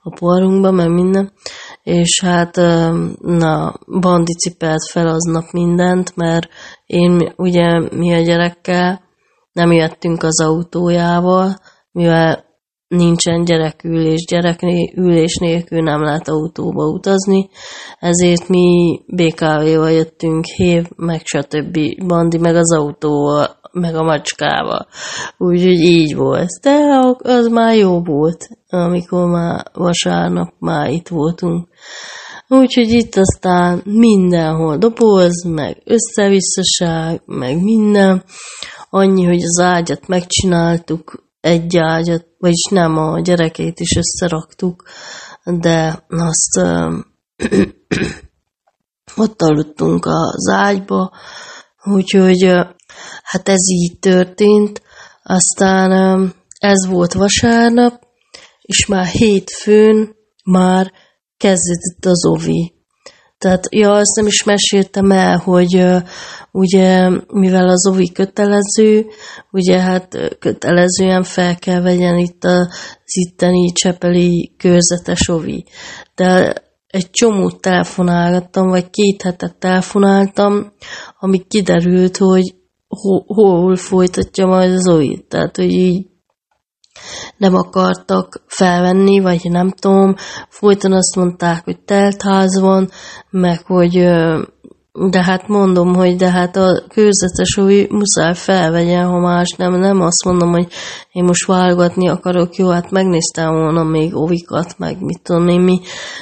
a 0.02 0.10
poharunkban, 0.20 0.74
meg 0.74 0.90
minden, 0.90 1.32
és 1.84 2.22
hát 2.22 2.56
na, 3.22 3.74
Bandi 4.00 4.34
cipelt 4.34 4.90
fel 4.92 5.08
aznap 5.08 5.52
mindent, 5.52 6.16
mert 6.16 6.48
én 6.86 7.34
ugye 7.36 7.80
mi 7.80 8.14
a 8.14 8.22
gyerekkel 8.22 9.02
nem 9.52 9.72
jöttünk 9.72 10.24
az 10.24 10.42
autójával, 10.42 11.56
mivel 11.92 12.46
nincsen 12.88 13.44
gyerekülés, 13.44 14.26
gyerekülés 14.26 15.36
nélkül 15.36 15.82
nem 15.82 16.04
lehet 16.04 16.28
autóba 16.28 16.84
utazni, 16.84 17.50
ezért 18.00 18.48
mi 18.48 19.00
BKV-val 19.08 19.92
jöttünk, 19.92 20.46
hév, 20.46 20.86
meg 20.96 21.22
stb. 21.24 21.78
Bandi, 22.08 22.38
meg 22.38 22.56
az 22.56 22.76
autóval, 22.76 23.60
meg 23.80 23.96
a 23.96 24.04
macskával. 24.04 24.88
Úgyhogy 25.38 25.80
így 25.80 26.16
volt. 26.16 26.50
De 26.62 26.78
az 27.18 27.48
már 27.48 27.76
jó 27.76 28.04
volt, 28.04 28.48
amikor 28.70 29.28
már 29.28 29.66
vasárnap 29.74 30.54
már 30.60 30.90
itt 30.90 31.08
voltunk. 31.08 31.68
Úgyhogy 32.48 32.90
itt 32.90 33.16
aztán 33.16 33.82
mindenhol 33.86 34.78
doboz, 34.78 35.44
meg 35.44 35.82
összevisszaság, 35.86 37.22
meg 37.26 37.64
minden. 37.64 38.24
Annyi, 38.90 39.26
hogy 39.26 39.44
az 39.44 39.60
ágyat 39.60 40.08
megcsináltuk, 40.08 41.26
egy 41.40 41.78
ágyat, 41.78 42.26
vagyis 42.38 42.64
nem, 42.70 42.98
a 42.98 43.20
gyerekét 43.20 43.80
is 43.80 43.96
összeraktuk, 43.96 44.84
de 45.44 46.06
azt 46.08 46.58
ott 49.16 49.42
aludtunk 49.42 50.06
az 50.06 50.50
ágyba, 50.52 51.12
úgyhogy 51.84 52.52
hát 53.24 53.50
ez 53.50 53.70
így 53.70 54.00
történt. 54.00 54.82
Aztán 55.24 55.92
ez 56.60 56.88
volt 56.88 57.14
vasárnap, 57.14 57.94
és 58.62 58.86
már 58.86 59.06
hétfőn 59.06 60.16
már 60.44 60.92
kezdődött 61.38 62.06
az 62.06 62.26
ovi. 62.26 62.78
Tehát, 63.38 63.68
ja, 63.70 63.92
azt 63.92 64.16
nem 64.16 64.26
is 64.26 64.44
meséltem 64.44 65.12
el, 65.12 65.38
hogy 65.38 65.76
uh, 65.76 66.02
ugye, 66.52 67.10
mivel 67.28 67.68
az 67.68 67.88
ovi 67.88 68.12
kötelező, 68.12 69.06
ugye 69.52 69.82
hát 69.82 70.38
kötelezően 70.40 71.24
fel 71.24 71.56
kell 71.56 71.82
vegyen 71.82 72.18
itt 72.18 72.44
az 72.44 72.68
itteni 73.06 73.72
csepeli 73.72 74.54
körzetes 74.58 75.28
ovi. 75.28 75.66
De 76.16 76.54
egy 76.88 77.10
csomót 77.10 77.62
telefonálgattam, 77.62 78.68
vagy 78.68 78.90
két 78.90 79.22
hetet 79.22 79.56
telefonáltam, 79.56 80.72
amíg 81.20 81.48
kiderült, 81.48 82.18
hogy 82.18 82.56
hol, 82.88 83.24
hol 83.28 83.76
folytatja 83.76 84.46
majd 84.46 84.74
az 84.74 84.88
ovi. 84.88 85.26
Tehát, 85.28 85.56
hogy 85.56 85.72
így 85.72 86.06
nem 87.38 87.56
akartak 87.56 88.44
felvenni, 88.48 89.20
vagy 89.20 89.42
nem 89.44 89.70
tudom, 89.72 90.16
folyton 90.50 90.94
azt 90.94 91.16
mondták, 91.16 91.64
hogy 91.64 91.80
teltház 91.80 92.60
van, 92.60 92.90
meg 93.30 93.66
hogy 93.66 93.96
de 95.00 95.24
hát 95.24 95.48
mondom, 95.48 95.96
hogy 95.96 96.16
de 96.16 96.32
hát 96.32 96.56
a 96.56 96.84
kőzetes 96.90 97.58
ovi 97.58 97.88
muszáj 97.90 98.34
felvegyen, 98.34 99.06
ha 99.06 99.20
más 99.20 99.50
nem, 99.58 99.74
nem 99.74 100.02
azt 100.02 100.26
mondom, 100.26 100.52
hogy 100.52 100.68
én 101.12 101.24
most 101.24 101.46
válogatni 101.46 102.10
akarok, 102.10 102.56
jó, 102.56 102.70
hát 102.70 102.92
megnéztem 102.92 103.54
volna 103.54 103.84
még 103.84 104.16
ovikat, 104.16 104.78
meg 104.78 105.02
mit 105.02 105.22
tudom 105.22 105.48
én 105.48 105.62
mi, 105.62 105.80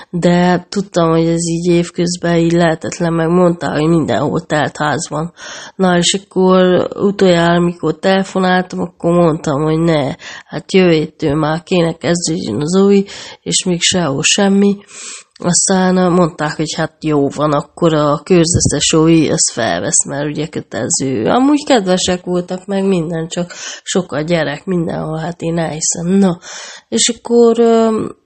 de 0.09 0.65
tudtam, 0.69 1.09
hogy 1.09 1.25
ez 1.25 1.47
így 1.49 1.67
évközben 1.71 2.38
így 2.38 2.51
lehetetlen, 2.51 3.13
meg 3.13 3.29
mondták, 3.29 3.71
hogy 3.71 3.89
mindenhol 3.89 4.41
telt 4.41 4.77
ház 4.77 5.09
van. 5.09 5.33
Na, 5.75 5.97
és 5.97 6.13
akkor 6.13 6.88
utoljára, 6.95 7.55
amikor 7.55 7.99
telefonáltam, 7.99 8.79
akkor 8.79 9.11
mondtam, 9.11 9.63
hogy 9.63 9.79
ne, 9.79 10.15
hát 10.45 10.73
jöjjétől 10.73 11.35
már 11.35 11.63
kéne 11.63 11.93
kezdődjön 11.93 12.61
az 12.61 12.75
ovi, 12.75 13.05
és 13.41 13.63
még 13.63 13.81
sehol 13.81 14.23
semmi, 14.23 14.77
aztán 15.43 16.12
mondták, 16.12 16.56
hogy 16.56 16.74
hát 16.76 17.04
jó 17.04 17.30
van, 17.30 17.52
akkor 17.52 17.93
a 17.93 18.21
körzetes 18.24 18.93
ói 18.93 19.30
ezt 19.30 19.52
felvesz, 19.52 20.06
mert 20.06 20.30
ugye 20.30 20.48
kötelező. 20.48 21.26
Amúgy 21.26 21.65
kedvesek 21.65 22.24
voltak, 22.24 22.65
meg 22.65 22.88
minden, 22.88 23.28
csak 23.28 23.52
sok 23.84 24.12
a 24.12 24.21
gyerek 24.21 24.65
mindenhol, 24.65 25.17
hát 25.17 25.41
én 25.41 25.58
elhiszem. 25.58 26.08
Na, 26.08 26.39
és 26.89 27.10
akkor 27.10 27.60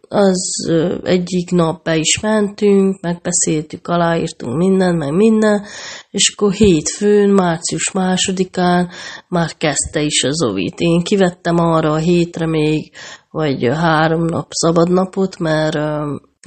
az 0.09 0.71
egyik 1.03 1.51
nap 1.51 1.83
be 1.83 1.95
is 1.95 2.19
mentünk, 2.19 3.01
megbeszéltük, 3.01 3.87
aláírtunk 3.87 4.57
mindent, 4.57 4.97
meg 4.97 5.13
minden, 5.13 5.65
és 6.11 6.33
akkor 6.35 6.53
hétfőn, 6.53 7.29
március 7.29 7.91
másodikán 7.91 8.89
már 9.27 9.57
kezdte 9.57 10.01
is 10.01 10.23
az 10.23 10.43
ovit. 10.43 10.75
Én 10.77 11.01
kivettem 11.03 11.57
arra 11.57 11.91
a 11.91 11.97
hétre 11.97 12.47
még, 12.47 12.91
vagy 13.29 13.67
három 13.73 14.25
nap 14.25 14.47
szabad 14.49 14.91
napot, 14.91 15.39
mert 15.39 15.77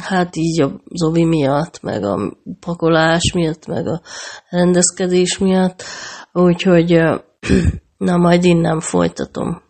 hát 0.00 0.36
így 0.36 0.60
a 0.60 0.80
Zovi 0.94 1.24
miatt, 1.24 1.82
meg 1.82 2.04
a 2.04 2.36
pakolás 2.60 3.32
miatt, 3.34 3.66
meg 3.66 3.86
a 3.86 4.00
rendezkedés 4.48 5.38
miatt, 5.38 5.82
úgyhogy 6.32 6.90
na 7.96 8.16
majd 8.16 8.44
innen 8.44 8.80
folytatom. 8.80 9.62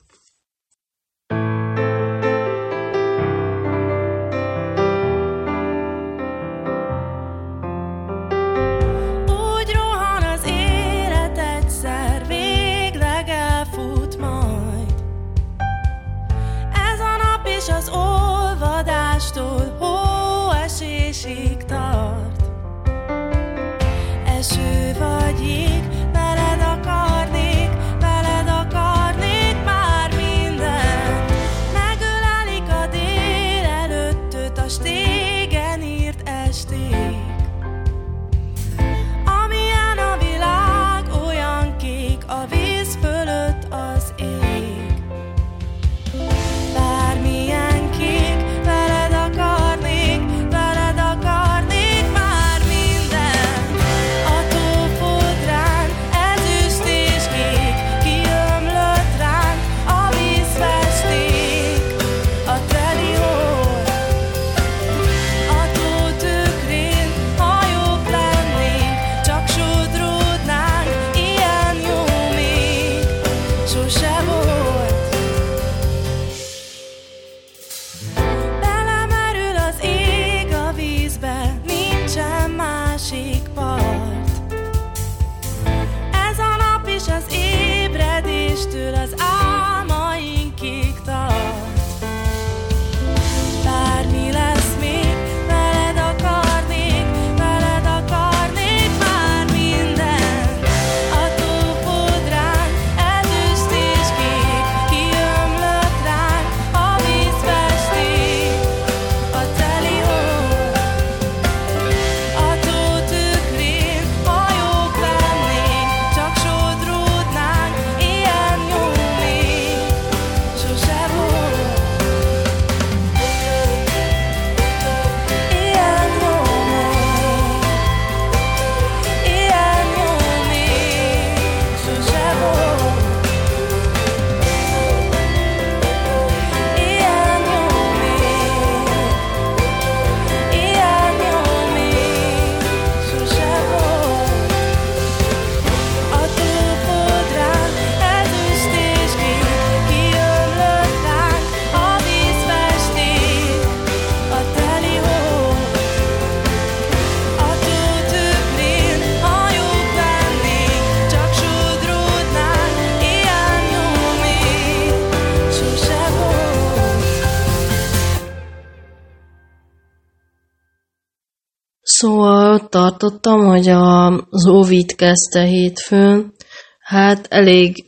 Tartottam, 172.73 173.45
hogy 173.45 173.69
a, 173.69 174.13
Ovid 174.47 174.95
kezdte 174.95 175.45
hétfőn. 175.45 176.33
Hát 176.79 177.27
elég 177.31 177.85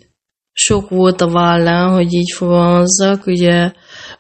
sok 0.53 0.89
volt 0.89 1.21
a 1.21 1.31
vállán, 1.31 1.93
hogy 1.93 2.13
így 2.13 2.33
fogalmazzak, 2.37 3.27
ugye 3.27 3.73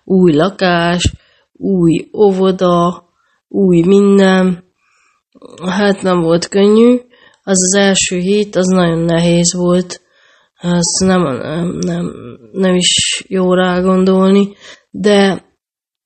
új 0.05 0.33
lakás, 0.33 1.13
új 1.53 2.09
óvoda, 2.17 3.05
új 3.49 3.81
minden. 3.81 4.65
Hát 5.71 6.03
nem 6.03 6.21
volt 6.21 6.49
könnyű. 6.49 6.97
Az 7.43 7.63
az 7.63 7.75
első 7.75 8.19
hét, 8.19 8.57
az 8.57 8.67
nagyon 8.67 8.99
nehéz 8.99 9.55
volt. 9.55 10.01
Ezt 10.61 11.01
nem, 11.05 11.23
nem, 11.23 11.79
nem, 11.81 12.13
nem 12.53 12.75
is 12.75 13.25
jó 13.29 13.55
rá 13.55 13.81
gondolni. 13.81 14.55
De 14.91 15.45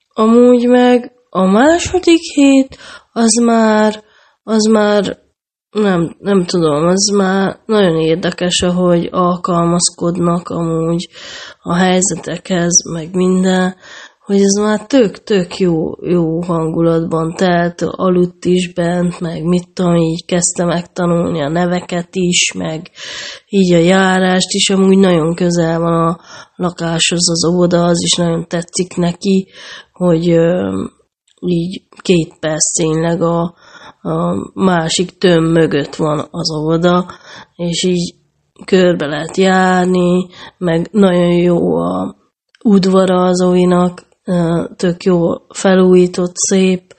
amúgy 0.08 0.66
meg 0.66 1.12
a 1.30 1.44
második 1.44 2.20
hét, 2.34 2.78
az 3.12 3.40
már, 3.44 4.06
az 4.48 4.64
már 4.64 5.18
nem, 5.70 6.16
nem 6.18 6.44
tudom, 6.44 6.86
az 6.86 7.10
már 7.16 7.58
nagyon 7.66 8.00
érdekes, 8.00 8.62
ahogy 8.62 9.08
alkalmazkodnak 9.10 10.48
amúgy 10.48 11.08
a 11.62 11.74
helyzetekhez, 11.74 12.90
meg 12.92 13.14
minden, 13.14 13.74
hogy 14.24 14.36
ez 14.36 14.62
már 14.62 14.86
tök-tök 14.86 15.58
jó, 15.58 15.74
jó 16.00 16.42
hangulatban 16.42 17.34
telt, 17.36 17.82
aludt 17.82 18.44
is 18.44 18.72
bent, 18.72 19.20
meg 19.20 19.42
mit 19.44 19.68
tudom, 19.72 19.96
így 19.96 20.24
kezdte 20.24 20.64
megtanulni 20.64 21.42
a 21.42 21.48
neveket 21.48 22.08
is, 22.10 22.52
meg 22.52 22.90
így 23.48 23.72
a 23.72 23.78
járást 23.78 24.52
is, 24.52 24.70
amúgy 24.70 24.98
nagyon 24.98 25.34
közel 25.34 25.78
van 25.80 26.08
a 26.08 26.18
lakáshoz 26.56 27.30
az 27.30 27.52
óvoda, 27.52 27.84
az 27.84 28.02
is 28.02 28.16
nagyon 28.16 28.46
tetszik 28.48 28.96
neki, 28.96 29.48
hogy 29.92 30.26
így 31.40 31.82
két 32.02 32.34
perc 32.40 32.72
tényleg 32.78 33.22
a, 33.22 33.54
a 34.08 34.50
másik 34.54 35.18
töm 35.18 35.44
mögött 35.44 35.94
van 35.94 36.18
az 36.30 36.50
oda, 36.50 37.06
és 37.56 37.82
így 37.82 38.14
körbe 38.64 39.06
lehet 39.06 39.36
járni, 39.36 40.26
meg 40.58 40.88
nagyon 40.90 41.32
jó 41.32 41.76
a 41.76 42.16
udvara 42.64 43.24
az 43.24 43.42
ovinak, 43.42 44.06
tök 44.76 45.02
jó 45.02 45.18
felújított, 45.48 46.32
szép, 46.34 46.94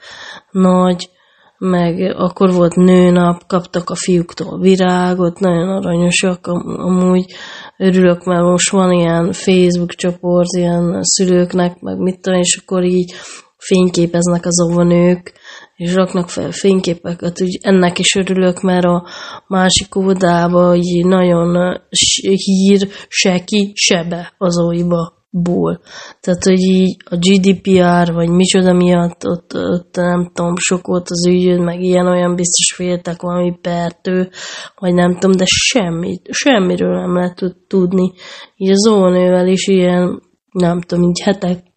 nagy, 0.52 1.10
meg 1.58 2.16
akkor 2.18 2.54
volt 2.54 2.76
nőnap, 2.76 3.48
kaptak 3.48 3.90
a 3.90 3.96
fiúktól 3.96 4.60
virágot, 4.60 5.40
nagyon 5.40 5.70
aranyosak 5.70 6.48
amúgy. 6.78 7.34
Örülök, 7.78 8.24
mert 8.24 8.44
most 8.44 8.72
van 8.72 8.92
ilyen 8.92 9.32
Facebook 9.32 9.90
csoport, 9.90 10.48
ilyen 10.58 11.00
szülőknek, 11.02 11.80
meg 11.80 11.98
mit 11.98 12.22
tudom, 12.22 12.40
és 12.40 12.58
akkor 12.58 12.84
így 12.84 13.14
fényképeznek 13.58 14.46
az 14.46 14.62
óvonők, 14.62 15.34
és 15.80 15.94
raknak 15.94 16.30
fel 16.30 16.52
fényképeket, 16.52 17.42
úgy 17.42 17.58
ennek 17.62 18.00
is 18.00 18.16
örülök, 18.16 18.62
mert 18.62 18.86
a 18.86 19.08
másik 19.48 19.96
óvodába 19.96 20.76
így 20.76 21.06
nagyon 21.06 21.80
hír 22.20 22.88
se 23.08 23.44
ki, 23.44 23.72
se 23.76 24.04
be 24.10 24.34
az 24.38 24.60
óiba 24.60 25.14
ból. 25.30 25.82
Tehát, 26.20 26.44
hogy 26.44 26.60
így 26.60 26.98
a 27.10 27.16
GDPR, 27.16 28.14
vagy 28.14 28.30
micsoda 28.30 28.74
miatt 28.74 29.26
ott, 29.26 29.54
ott 29.54 29.96
nem 29.96 30.32
tudom, 30.34 30.56
sok 30.56 30.88
volt 30.88 31.10
az 31.10 31.28
ügy, 31.28 31.60
meg 31.60 31.82
ilyen-olyan 31.82 32.36
biztos 32.36 32.74
féltek 32.76 33.22
valami 33.22 33.58
pertő, 33.62 34.30
vagy 34.76 34.94
nem 34.94 35.14
tudom, 35.14 35.36
de 35.36 35.46
semmit, 35.48 36.28
semmiről 36.32 37.00
nem 37.00 37.16
lehet 37.16 37.56
tudni. 37.68 38.12
Így 38.56 38.72
az 38.72 38.88
óvónővel 38.88 39.48
is 39.48 39.68
ilyen, 39.68 40.22
nem 40.52 40.82
tudom, 40.82 41.10
így 41.10 41.22
hetek, 41.22 41.69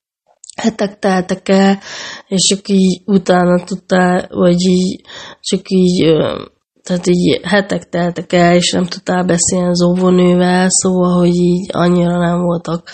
hetek 0.57 0.99
teltek 0.99 1.49
el, 1.49 1.79
és 2.29 2.47
csak 2.49 2.69
így 2.69 3.03
utána 3.05 3.65
tudtál, 3.65 4.29
vagy 4.31 4.61
így, 4.61 5.01
csak 5.41 5.61
így 5.69 6.15
tehát 6.83 7.07
így 7.07 7.41
hetek 7.43 7.88
teltek 7.88 8.33
el, 8.33 8.55
és 8.55 8.71
nem 8.71 8.85
tudtál 8.85 9.25
beszélni 9.25 9.69
az 9.69 9.83
óvónővel, 9.83 10.67
szóval, 10.69 11.19
hogy 11.19 11.35
így 11.35 11.69
annyira 11.73 12.19
nem 12.19 12.41
voltak 12.41 12.88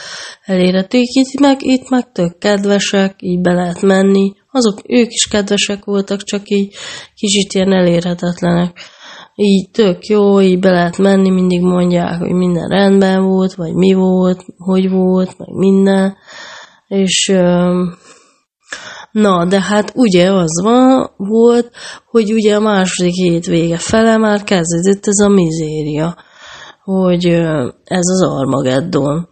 elérhetők. 0.45 1.03
Itt 1.03 1.41
meg, 1.41 1.57
itt 1.63 1.89
meg 1.89 2.13
tök 2.13 2.39
kedvesek, 2.39 3.15
így 3.19 3.41
be 3.41 3.53
lehet 3.53 3.83
menni. 3.83 4.33
Azok, 4.51 4.81
ők 4.87 5.13
is 5.13 5.27
kedvesek 5.27 5.85
voltak, 5.85 6.23
csak 6.23 6.43
így 6.45 6.75
kicsit 7.15 7.53
ilyen 7.53 7.73
elérhetetlenek. 7.73 8.81
Így 9.35 9.71
tök 9.71 10.07
jó, 10.07 10.41
így 10.41 10.59
be 10.59 10.71
lehet 10.71 10.99
menni, 10.99 11.31
mindig 11.31 11.61
mondják, 11.61 12.19
hogy 12.19 12.33
minden 12.33 12.69
rendben 12.69 13.23
volt, 13.23 13.55
vagy 13.55 13.73
mi 13.73 13.93
volt, 13.93 14.45
hogy 14.57 14.91
volt, 14.91 15.39
meg 15.39 15.49
minden. 15.49 16.17
És 16.89 17.33
Na, 19.13 19.45
de 19.45 19.61
hát 19.61 19.93
ugye 19.95 20.33
az 20.33 20.63
van, 20.63 21.11
volt, 21.17 21.71
hogy 22.07 22.33
ugye 22.33 22.57
a 22.57 22.61
második 22.61 23.13
hét 23.13 23.47
vége 23.47 23.79
fele 23.79 24.17
már 24.17 24.45
kezdődött 24.45 25.07
ez 25.07 25.19
a 25.25 25.29
mizéria, 25.29 26.17
hogy 26.83 27.25
ez 27.85 28.05
az 28.13 28.23
Armageddon. 28.23 29.29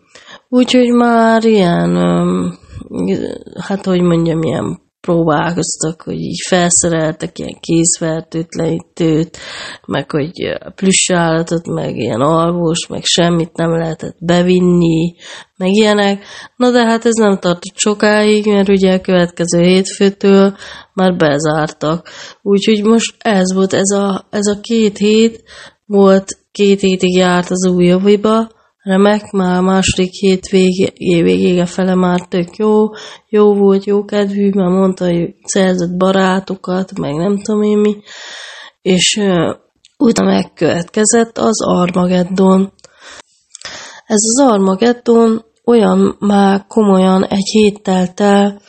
Úgyhogy 0.48 0.88
már 0.88 1.44
ilyen, 1.44 1.96
hát 3.60 3.84
hogy 3.84 4.00
mondjam, 4.00 4.42
ilyen 4.42 4.85
próbálkoztak, 5.06 6.02
hogy 6.02 6.20
így 6.20 6.40
felszereltek 6.48 7.38
ilyen 7.38 7.56
kézfertőtlenítőt, 7.60 9.36
meg 9.86 10.10
hogy 10.10 10.30
plusz 10.74 11.10
állatot, 11.10 11.66
meg 11.66 11.96
ilyen 11.96 12.20
alvós, 12.20 12.86
meg 12.86 13.04
semmit 13.04 13.56
nem 13.56 13.70
lehetett 13.70 14.16
bevinni, 14.20 15.14
meg 15.56 15.68
ilyenek. 15.68 16.24
Na 16.56 16.70
de 16.70 16.84
hát 16.84 17.04
ez 17.04 17.14
nem 17.14 17.38
tartott 17.38 17.72
sokáig, 17.74 18.46
mert 18.46 18.68
ugye 18.68 18.92
a 18.92 19.00
következő 19.00 19.62
hétfőtől 19.62 20.56
már 20.94 21.16
bezártak. 21.16 22.08
Úgyhogy 22.42 22.84
most 22.84 23.14
ez 23.18 23.54
volt, 23.54 23.72
ez 23.72 23.90
a, 23.90 24.26
ez 24.30 24.46
a 24.46 24.60
két 24.60 24.98
hét 24.98 25.42
volt, 25.84 26.38
két 26.52 26.80
hétig 26.80 27.16
járt 27.16 27.50
az 27.50 27.66
új 27.66 27.84
javiba, 27.84 28.54
remek, 28.86 29.30
már 29.30 29.56
a 29.56 29.60
második 29.60 30.12
hét 30.12 30.48
végé, 30.48 30.92
végége 31.22 31.66
fele 31.66 31.94
már 31.94 32.20
tök 32.20 32.56
jó, 32.56 32.88
jó 33.28 33.54
volt, 33.54 33.84
jó 33.84 34.04
kedvű, 34.04 34.50
mert 34.54 34.70
mondta, 34.70 35.04
hogy 35.04 35.34
szerzett 35.42 35.96
barátokat, 35.96 36.98
meg 36.98 37.14
nem 37.14 37.38
tudom 37.38 37.62
én 37.62 37.78
mi, 37.78 37.96
és 38.82 39.16
uh, 39.20 39.54
utána 39.98 40.30
megkövetkezett 40.30 41.38
az 41.38 41.62
Armageddon. 41.62 42.72
Ez 44.06 44.20
az 44.28 44.40
Armageddon 44.40 45.44
olyan 45.64 46.16
már 46.18 46.64
komolyan 46.68 47.24
egy 47.24 47.48
hét 47.52 47.82
telt 47.82 48.20
el, 48.20 48.60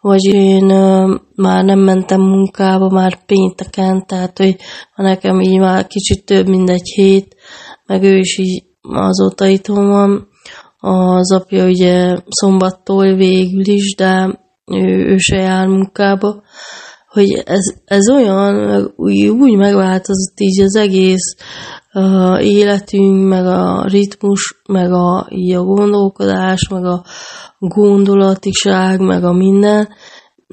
vagy 0.00 0.24
én 0.24 0.64
uh, 0.64 1.20
már 1.34 1.64
nem 1.64 1.78
mentem 1.78 2.20
munkába, 2.20 2.88
már 2.88 3.24
pénteken, 3.26 4.06
tehát 4.06 4.38
hogy 4.38 4.56
nekem 4.96 5.40
így 5.40 5.58
már 5.58 5.86
kicsit 5.86 6.24
több, 6.24 6.48
mint 6.48 6.70
egy 6.70 6.88
hét, 6.94 7.36
meg 7.86 8.02
ő 8.02 8.16
is 8.16 8.38
így 8.38 8.68
azóta 8.82 9.46
itthon 9.46 9.88
van. 9.88 10.28
Az 10.78 11.32
apja 11.32 11.66
ugye 11.66 12.16
szombattól 12.28 13.14
végül 13.14 13.66
is, 13.66 13.94
de 13.94 14.40
ő, 14.64 15.12
ő 15.12 15.16
se 15.16 15.36
jár 15.36 15.66
munkába, 15.66 16.42
hogy 17.08 17.42
ez, 17.44 17.74
ez 17.84 18.10
olyan, 18.10 18.84
úgy, 18.96 19.26
úgy 19.26 19.56
megváltozott 19.56 20.40
így 20.40 20.60
az 20.60 20.76
egész 20.76 21.36
uh, 21.94 22.44
életünk, 22.44 23.28
meg 23.28 23.46
a 23.46 23.84
ritmus, 23.86 24.62
meg 24.68 24.92
a, 24.92 25.26
így 25.30 25.54
a 25.54 25.62
gondolkodás, 25.62 26.68
meg 26.68 26.84
a 26.84 27.04
gondolatiság, 27.58 29.00
meg 29.00 29.24
a 29.24 29.32
minden, 29.32 29.88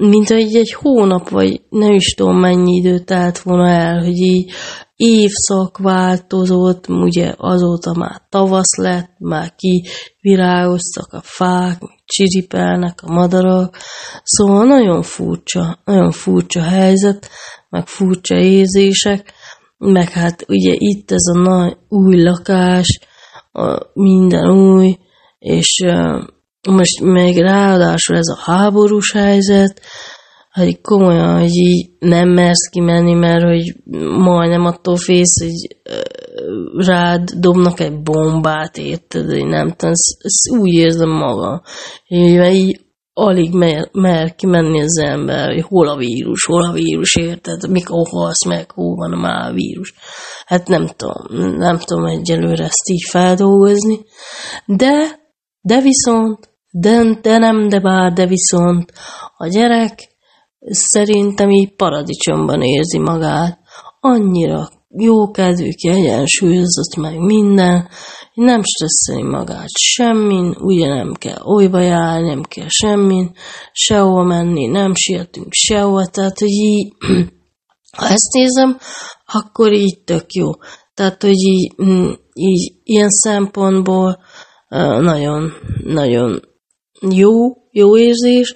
mint 0.00 0.28
hogy 0.28 0.56
egy 0.56 0.72
hónap, 0.72 1.28
vagy 1.28 1.60
nem 1.68 1.92
is 1.92 2.14
tudom 2.14 2.38
mennyi 2.38 2.76
idő 2.76 2.98
telt 2.98 3.38
volna 3.38 3.68
el, 3.68 3.98
hogy 3.98 4.16
így 4.16 4.50
évszak 4.96 5.78
változott, 5.78 6.88
ugye 6.88 7.34
azóta 7.36 7.94
már 7.94 8.22
tavasz 8.28 8.76
lett, 8.76 9.10
már 9.18 9.54
ki 9.54 9.86
virágoztak 10.20 11.12
a 11.12 11.20
fák, 11.22 11.78
csiripelnek 12.04 12.98
a 13.02 13.12
madarak, 13.12 13.76
szóval 14.22 14.66
nagyon 14.66 15.02
furcsa, 15.02 15.78
nagyon 15.84 16.10
furcsa 16.10 16.62
helyzet, 16.62 17.28
meg 17.68 17.86
furcsa 17.86 18.36
érzések, 18.36 19.32
meg 19.78 20.10
hát 20.10 20.44
ugye 20.48 20.74
itt 20.74 21.10
ez 21.10 21.26
a 21.34 21.38
nagy 21.38 21.76
új 21.88 22.22
lakás, 22.22 23.00
a 23.52 23.90
minden 23.92 24.50
új, 24.50 24.98
és 25.38 25.84
most 26.68 27.00
még 27.00 27.36
ráadásul 27.36 28.16
ez 28.16 28.28
a 28.28 28.50
háborús 28.50 29.12
helyzet, 29.12 29.80
hogy 30.52 30.80
komolyan, 30.80 31.38
hogy 31.38 31.54
így 31.54 31.90
nem 31.98 32.28
mersz 32.28 32.68
kimenni, 32.70 33.14
mert 33.14 33.42
hogy 33.42 33.74
majdnem 34.18 34.64
attól 34.64 34.96
félsz, 34.96 35.42
hogy 35.42 35.76
rád 36.86 37.30
dobnak 37.30 37.80
egy 37.80 38.02
bombát, 38.02 38.76
érted, 38.78 39.26
hogy 39.26 39.46
nem 39.46 39.70
tudom, 39.70 39.90
ezt, 39.90 40.16
ezt 40.18 40.60
úgy 40.60 40.72
érzem 40.72 41.10
magam. 41.10 41.60
Így, 42.06 42.52
így 42.54 42.80
alig 43.12 43.52
mer, 43.52 43.88
mer 43.92 44.34
kimenni 44.34 44.80
az 44.80 44.98
ember, 44.98 45.52
hogy 45.52 45.62
hol 45.62 45.88
a 45.88 45.96
vírus, 45.96 46.44
hol 46.44 46.62
a 46.62 46.72
vírus, 46.72 47.16
érted, 47.16 47.70
mikor 47.70 48.06
halsz 48.10 48.44
meg, 48.44 48.70
hol 48.70 48.94
van 48.94 49.18
már 49.18 49.50
a 49.50 49.52
vírus. 49.52 49.94
Hát 50.46 50.68
nem 50.68 50.86
tudom, 50.96 51.56
nem 51.56 51.78
tudom 51.78 52.04
egyelőre 52.04 52.64
ezt 52.64 52.88
így 52.90 53.08
feldolgozni, 53.10 54.00
de, 54.66 55.17
de 55.60 55.80
viszont, 55.80 56.50
de, 56.70 57.18
de 57.22 57.38
nem, 57.38 57.68
de 57.68 57.80
bár, 57.80 58.12
de 58.12 58.26
viszont 58.26 58.92
a 59.36 59.46
gyerek 59.46 60.16
Szerintem 60.70 61.50
így 61.50 61.74
paradicsomban 61.76 62.62
érzi 62.62 62.98
magát. 62.98 63.58
Annyira 64.00 64.68
jó 64.88 65.30
kedvű, 65.30 65.70
kiegyensúlyozott 65.70 66.96
meg 66.96 67.18
minden, 67.18 67.88
nem 68.34 68.62
stresszeli 68.62 69.22
magát 69.22 69.68
semmin, 69.78 70.56
ugye 70.60 70.86
nem 70.86 71.12
kell 71.12 71.42
olyba 71.42 71.80
járni, 71.80 72.28
nem 72.28 72.42
kell 72.42 72.66
semmin, 72.68 73.32
sehova 73.72 74.22
menni, 74.22 74.66
nem 74.66 74.94
sietünk 74.94 75.52
sehova, 75.52 76.06
tehát 76.06 76.38
hogy 76.38 76.50
így, 76.50 76.92
ha 77.98 78.06
ezt 78.06 78.32
nézem, 78.32 78.78
akkor 79.24 79.72
így 79.72 79.98
tök 80.04 80.32
jó. 80.32 80.50
Tehát, 80.94 81.22
hogy 81.22 81.38
így, 81.38 81.72
mm, 81.82 82.10
így 82.34 82.72
ilyen 82.82 83.10
szempontból 83.10 84.18
nagyon, 85.00 85.52
nagyon 85.84 86.40
jó, 87.10 87.32
jó 87.70 87.98
érzés, 87.98 88.54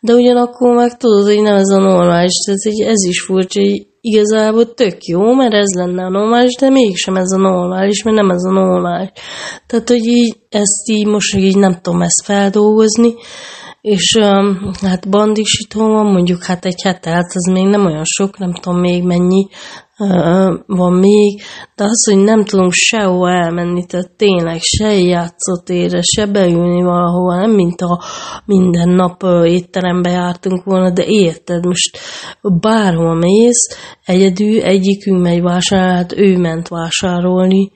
de 0.00 0.12
ugyanakkor 0.12 0.74
meg 0.74 0.96
tudod, 0.96 1.24
hogy 1.24 1.42
nem 1.42 1.56
ez 1.56 1.68
a 1.68 1.78
normális, 1.78 2.36
tehát 2.44 2.62
hogy 2.62 2.80
ez 2.80 3.04
is 3.08 3.20
furcsa, 3.20 3.60
hogy 3.60 3.86
igazából 4.00 4.74
tök 4.74 5.04
jó, 5.04 5.34
mert 5.34 5.52
ez 5.52 5.74
lenne 5.76 6.04
a 6.04 6.10
normális, 6.10 6.54
de 6.54 6.70
mégsem 6.70 7.16
ez 7.16 7.30
a 7.30 7.38
normális, 7.38 8.02
mert 8.02 8.16
nem 8.16 8.30
ez 8.30 8.44
a 8.44 8.52
normális. 8.52 9.10
Tehát, 9.66 9.88
hogy 9.88 10.06
így 10.06 10.36
ezt 10.48 10.88
így 10.90 11.06
most 11.06 11.36
így 11.36 11.56
nem 11.56 11.78
tudom 11.82 12.02
ezt 12.02 12.24
feldolgozni, 12.24 13.14
és 13.84 14.18
hát 14.80 15.08
bandisító 15.08 15.86
van, 15.86 16.12
mondjuk 16.12 16.44
hát 16.44 16.64
egy 16.64 16.82
hete, 16.82 17.10
hát 17.10 17.32
ez 17.34 17.52
még 17.52 17.64
nem 17.64 17.86
olyan 17.86 18.04
sok, 18.04 18.38
nem 18.38 18.52
tudom 18.52 18.80
még 18.80 19.02
mennyi 19.02 19.46
van 20.66 20.92
még, 20.92 21.42
de 21.76 21.84
az, 21.84 22.10
hogy 22.10 22.24
nem 22.24 22.44
tudunk 22.44 22.72
sehova 22.72 23.30
elmenni, 23.30 23.86
tehát 23.86 24.10
tényleg 24.16 24.60
se 24.60 24.92
játszótérre, 24.92 26.00
se 26.02 26.26
beülni 26.26 26.82
valahova, 26.82 27.36
nem 27.36 27.50
mint 27.50 27.80
a 27.80 28.02
minden 28.44 28.88
nap 28.88 29.22
étterembe 29.44 30.10
jártunk 30.10 30.64
volna, 30.64 30.90
de 30.90 31.04
érted, 31.06 31.64
most 31.64 31.98
bárhol 32.60 33.14
mész, 33.14 33.76
egyedül 34.04 34.62
egyikünk 34.62 35.22
megy 35.22 35.42
vásárolni, 35.42 35.96
hát 35.96 36.12
ő 36.12 36.38
ment 36.38 36.68
vásárolni, 36.68 37.72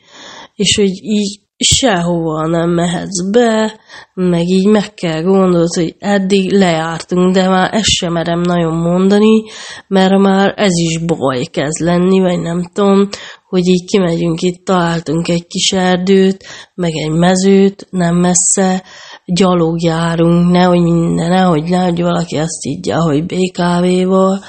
és 0.55 0.77
hogy 0.77 1.03
így 1.03 1.48
sehova 1.59 2.47
nem 2.47 2.71
mehetsz 2.71 3.31
be, 3.31 3.81
meg 4.15 4.49
így 4.49 4.67
meg 4.67 4.95
kell 4.95 5.23
gondolni, 5.23 5.67
hogy 5.75 5.95
eddig 5.99 6.53
lejártunk, 6.53 7.35
de 7.35 7.49
már 7.49 7.75
ezt 7.75 7.89
sem 7.89 8.13
merem 8.13 8.41
nagyon 8.41 8.75
mondani, 8.75 9.43
mert 9.89 10.19
már 10.19 10.55
ez 10.57 10.73
is 10.73 10.99
baj 10.99 11.45
kezd 11.45 11.81
lenni, 11.81 12.21
vagy 12.21 12.39
nem 12.41 12.71
tudom, 12.73 13.09
hogy 13.49 13.67
így 13.67 13.85
kimegyünk 13.85 14.41
itt, 14.41 14.65
találtunk 14.65 15.29
egy 15.29 15.47
kis 15.47 15.73
erdőt, 15.73 16.45
meg 16.75 16.91
egy 16.91 17.11
mezőt, 17.11 17.87
nem 17.91 18.17
messze, 18.17 18.83
gyalog 19.25 19.83
járunk, 19.83 20.51
nehogy 20.51 20.81
minden, 20.81 21.29
nehogy, 21.29 21.63
nehogy 21.63 22.01
valaki 22.01 22.37
azt 22.37 22.65
így, 22.65 22.91
hogy 22.91 23.27
BKV-val, 23.27 24.41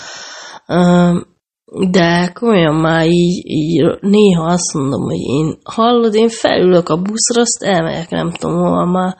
de 1.72 2.32
komolyan 2.34 2.76
már 2.76 3.08
így, 3.08 3.46
így 3.46 3.98
néha 4.02 4.44
azt 4.44 4.74
mondom, 4.74 5.02
hogy 5.02 5.20
én 5.20 5.58
hallod, 5.64 6.16
én 6.16 6.30
felülök 6.30 6.90
a 6.90 7.02
buszra, 7.02 7.42
azt 7.42 7.64
elmegyek, 7.64 8.10
nem 8.10 8.32
tudom 8.32 8.56
hol 8.56 8.86
már, 8.86 9.18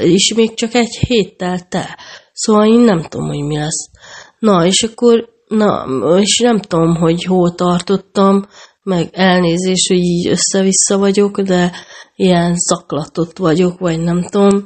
és 0.00 0.34
még 0.36 0.54
csak 0.54 0.74
egy 0.74 0.96
héttel 1.06 1.68
te. 1.68 1.98
Szóval 2.32 2.66
én 2.66 2.80
nem 2.80 3.02
tudom, 3.02 3.28
hogy 3.28 3.44
mi 3.44 3.56
lesz. 3.56 3.90
Na, 4.38 4.66
és 4.66 4.82
akkor, 4.82 5.28
na, 5.48 5.86
és 6.20 6.38
nem 6.38 6.58
tudom, 6.58 6.94
hogy 6.94 7.24
hol 7.24 7.54
tartottam, 7.54 8.46
meg 8.82 9.08
elnézés, 9.12 9.86
hogy 9.88 9.98
így 9.98 10.26
össze-vissza 10.26 10.98
vagyok, 10.98 11.40
de 11.40 11.72
ilyen 12.16 12.54
szaklatott 12.56 13.38
vagyok, 13.38 13.78
vagy 13.78 14.00
nem 14.00 14.22
tudom. 14.22 14.64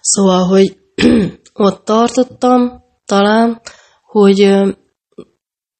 Szóval, 0.00 0.44
hogy 0.44 0.76
ott 1.52 1.84
tartottam, 1.84 2.82
talán, 3.04 3.60
hogy 4.02 4.38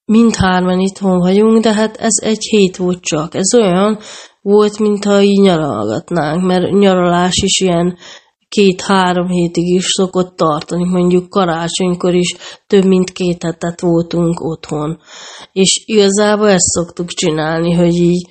mindhárman 0.09 0.81
itthon 0.81 1.18
vagyunk, 1.18 1.62
de 1.62 1.75
hát 1.75 1.97
ez 1.97 2.14
egy 2.23 2.42
hét 2.42 2.77
volt 2.77 3.01
csak. 3.01 3.35
Ez 3.35 3.55
olyan 3.55 3.99
volt, 4.42 4.79
mintha 4.79 5.23
így 5.23 5.40
nyaralgatnánk, 5.40 6.42
mert 6.42 6.71
nyaralás 6.71 7.37
is 7.37 7.61
ilyen 7.61 7.97
két-három 8.49 9.29
hétig 9.29 9.75
is 9.75 9.85
szokott 9.87 10.37
tartani, 10.37 10.85
mondjuk 10.85 11.29
karácsonykor 11.29 12.14
is 12.14 12.37
több 12.66 12.85
mint 12.85 13.11
két 13.11 13.42
hetet 13.42 13.81
voltunk 13.81 14.40
otthon. 14.40 14.99
És 15.53 15.83
igazából 15.87 16.49
ezt 16.49 16.66
szoktuk 16.66 17.09
csinálni, 17.09 17.73
hogy 17.73 17.94
így 17.94 18.29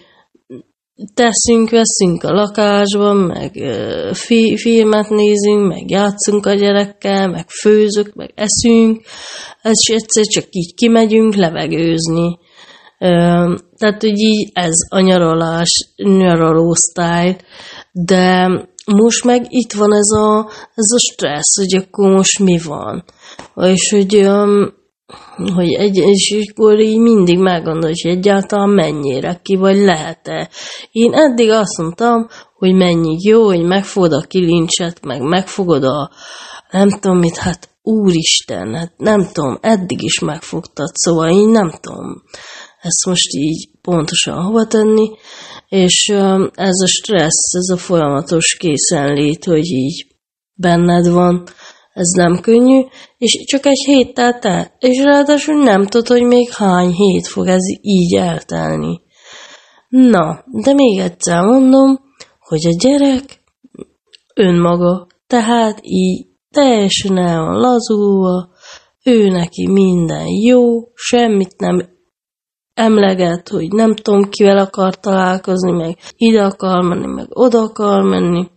teszünk, 1.13 1.69
veszünk 1.69 2.23
a 2.23 2.31
lakásban, 2.31 3.17
meg 3.17 3.51
fi- 4.13 4.59
filmet 4.59 5.09
nézünk, 5.09 5.67
meg 5.67 5.89
játszunk 5.89 6.45
a 6.45 6.53
gyerekkel, 6.53 7.27
meg 7.27 7.49
főzök, 7.49 8.13
meg 8.13 8.31
eszünk, 8.35 9.01
és 9.61 9.93
egyszer 9.93 10.23
csak 10.23 10.45
így 10.49 10.73
kimegyünk 10.73 11.35
levegőzni. 11.35 12.39
Tehát, 13.77 14.01
hogy 14.01 14.19
így 14.19 14.49
ez 14.53 14.75
a 14.89 14.99
nyaralás, 14.99 15.69
nyaraló 15.95 16.73
style, 16.73 17.37
de 17.91 18.47
most 18.85 19.23
meg 19.23 19.45
itt 19.49 19.73
van 19.73 19.93
ez 19.93 20.09
a, 20.19 20.49
ez 20.75 20.91
a 20.95 20.99
stressz, 20.99 21.57
hogy 21.57 21.75
akkor 21.75 22.11
most 22.11 22.39
mi 22.39 22.57
van. 22.57 23.03
És 23.55 23.89
hogy 23.89 24.15
hogy 25.53 25.73
egy, 25.73 25.95
és 25.95 26.49
akkor 26.49 26.79
így 26.79 26.99
mindig 26.99 27.37
meggondol, 27.37 27.89
hogy 27.89 28.11
egyáltalán 28.11 28.69
mennyire 28.69 29.39
ki, 29.43 29.55
vagy 29.55 29.77
lehet-e. 29.77 30.49
Én 30.91 31.13
eddig 31.13 31.49
azt 31.49 31.77
mondtam, 31.77 32.27
hogy 32.53 32.73
mennyi 32.73 33.17
jó, 33.21 33.45
hogy 33.45 33.63
megfogod 33.63 34.13
a 34.13 34.25
kilincset, 34.27 35.05
meg 35.05 35.21
megfogod 35.21 35.83
a 35.83 36.11
nem 36.71 36.89
tudom 36.89 37.17
mit, 37.17 37.37
hát 37.37 37.69
úristen, 37.81 38.75
hát 38.75 38.93
nem 38.97 39.29
tudom, 39.31 39.57
eddig 39.61 40.01
is 40.01 40.19
megfogtad, 40.19 40.89
szóval 40.93 41.29
én 41.29 41.47
nem 41.49 41.71
tudom 41.81 42.23
ezt 42.81 43.05
most 43.05 43.33
így 43.33 43.69
pontosan 43.81 44.43
hova 44.43 44.67
tenni, 44.67 45.09
és 45.67 46.07
ez 46.53 46.81
a 46.83 46.87
stressz, 46.87 47.53
ez 47.53 47.69
a 47.73 47.77
folyamatos 47.77 48.55
készenlét, 48.55 49.45
hogy 49.45 49.65
így 49.65 50.05
benned 50.53 51.07
van, 51.07 51.43
ez 51.97 52.09
nem 52.09 52.39
könnyű, 52.41 52.81
és 53.17 53.43
csak 53.45 53.65
egy 53.65 53.83
héttel 53.85 54.39
te, 54.39 54.75
és 54.79 55.03
ráadásul 55.03 55.63
nem 55.63 55.85
tudod, 55.85 56.07
hogy 56.07 56.23
még 56.23 56.51
hány 56.51 56.91
hét 56.91 57.27
fog 57.27 57.47
ez 57.47 57.63
így 57.81 58.15
eltelni. 58.15 59.01
Na, 59.89 60.43
de 60.45 60.73
még 60.73 60.99
egyszer 60.99 61.43
mondom, 61.43 61.99
hogy 62.39 62.65
a 62.65 62.75
gyerek 62.79 63.43
önmaga, 64.35 65.07
tehát 65.27 65.79
így 65.81 66.25
teljesen 66.51 67.17
el 67.17 67.41
van 67.41 67.59
lazulva, 67.59 68.49
ő 69.03 69.27
neki 69.27 69.67
minden 69.67 70.27
jó, 70.27 70.91
semmit 70.93 71.57
nem 71.57 71.89
emleget, 72.73 73.49
hogy 73.49 73.71
nem 73.71 73.95
tudom 73.95 74.29
kivel 74.29 74.57
akar 74.57 74.99
találkozni, 74.99 75.71
meg 75.71 75.97
ide 76.17 76.43
akar 76.43 76.83
menni, 76.83 77.05
meg 77.05 77.27
oda 77.29 77.61
akar 77.61 78.01
menni. 78.01 78.47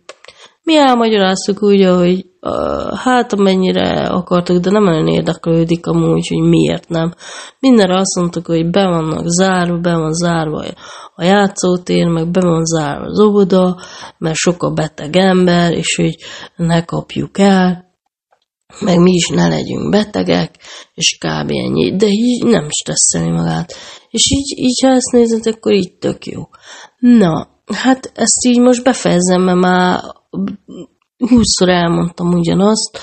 Mi 0.63 0.75
elmagyaráztuk 0.75 1.63
úgy, 1.63 1.85
hogy 1.85 2.25
uh, 2.25 2.30
hát 2.95 3.33
amennyire 3.33 4.03
akartuk, 4.03 4.57
de 4.57 4.69
nem 4.69 4.87
olyan 4.87 5.07
érdeklődik 5.07 5.85
amúgy, 5.85 6.27
hogy 6.27 6.49
miért 6.49 6.89
nem. 6.89 7.13
Mindenre 7.59 7.99
azt 7.99 8.15
mondtuk, 8.15 8.45
hogy 8.45 8.69
be 8.69 8.87
vannak 8.87 9.27
zárva, 9.27 9.77
be 9.77 9.95
van 9.95 10.13
zárva 10.13 10.63
a 11.15 11.23
játszótér, 11.23 12.07
meg 12.07 12.31
be 12.31 12.41
van 12.41 12.65
zárva 12.65 13.05
az 13.05 13.19
óvoda, 13.19 13.77
mert 14.17 14.35
sok 14.35 14.63
a 14.63 14.71
beteg 14.71 15.15
ember, 15.15 15.71
és 15.71 15.95
hogy 15.95 16.15
ne 16.55 16.85
kapjuk 16.85 17.37
el, 17.37 17.89
meg 18.79 18.97
mi 18.99 19.11
is 19.11 19.27
ne 19.27 19.47
legyünk 19.47 19.89
betegek, 19.89 20.55
és 20.93 21.17
kb. 21.17 21.49
ennyi. 21.49 21.95
De 21.95 22.07
így 22.07 22.43
nem 22.43 22.67
stresszelni 22.69 23.31
magát. 23.37 23.73
És 24.09 24.31
így, 24.31 24.57
így 24.57 24.79
ha 24.81 24.91
ezt 24.91 25.11
nézed, 25.11 25.47
akkor 25.47 25.73
így 25.73 25.93
tök 25.93 26.25
jó. 26.25 26.41
Na, 26.97 27.47
hát 27.65 28.11
ezt 28.15 28.45
így 28.45 28.59
most 28.59 28.83
befejezem, 28.83 29.41
mert 29.41 29.59
már 29.59 29.99
húszszor 31.29 31.69
elmondtam 31.69 32.27
ugyanazt, 32.27 32.99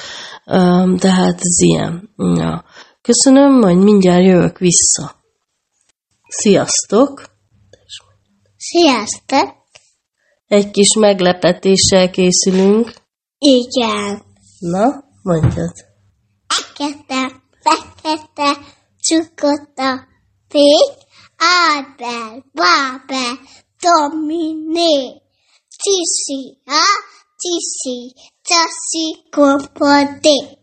de 0.97 1.11
hát 1.11 1.41
ez 1.41 1.61
ilyen. 1.63 2.15
Ja. 2.17 2.65
Köszönöm, 3.01 3.59
majd 3.59 3.77
mindjárt 3.77 4.25
jövök 4.25 4.59
vissza. 4.59 5.17
Sziasztok! 6.29 7.23
Sziasztok! 8.57 9.57
Egy 10.47 10.71
kis 10.71 10.95
meglepetéssel 10.95 12.11
készülünk. 12.11 12.93
Igen. 13.39 14.23
Na, 14.59 15.05
mondjad. 15.23 15.73
Fekete, 16.47 17.43
fekete, 17.63 18.59
csukotta, 19.01 20.07
fék, 20.49 21.07
Ábel, 21.37 22.45
Bábel, 22.53 23.39
Dominé, 23.81 25.23
Csisi, 25.77 26.59
ha, 26.65 26.85
Csisi, 27.41 28.15
Csasi, 28.43 29.29
Kompodé. 29.31 30.59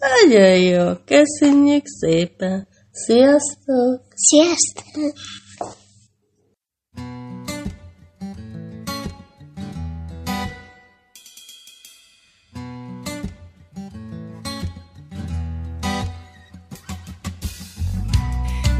Nagyon 0.00 0.58
jó, 0.58 0.92
köszönjük 1.04 1.82
szépen. 1.86 2.68
Sziasztok! 2.92 4.02
Sziasztok! 4.14 5.12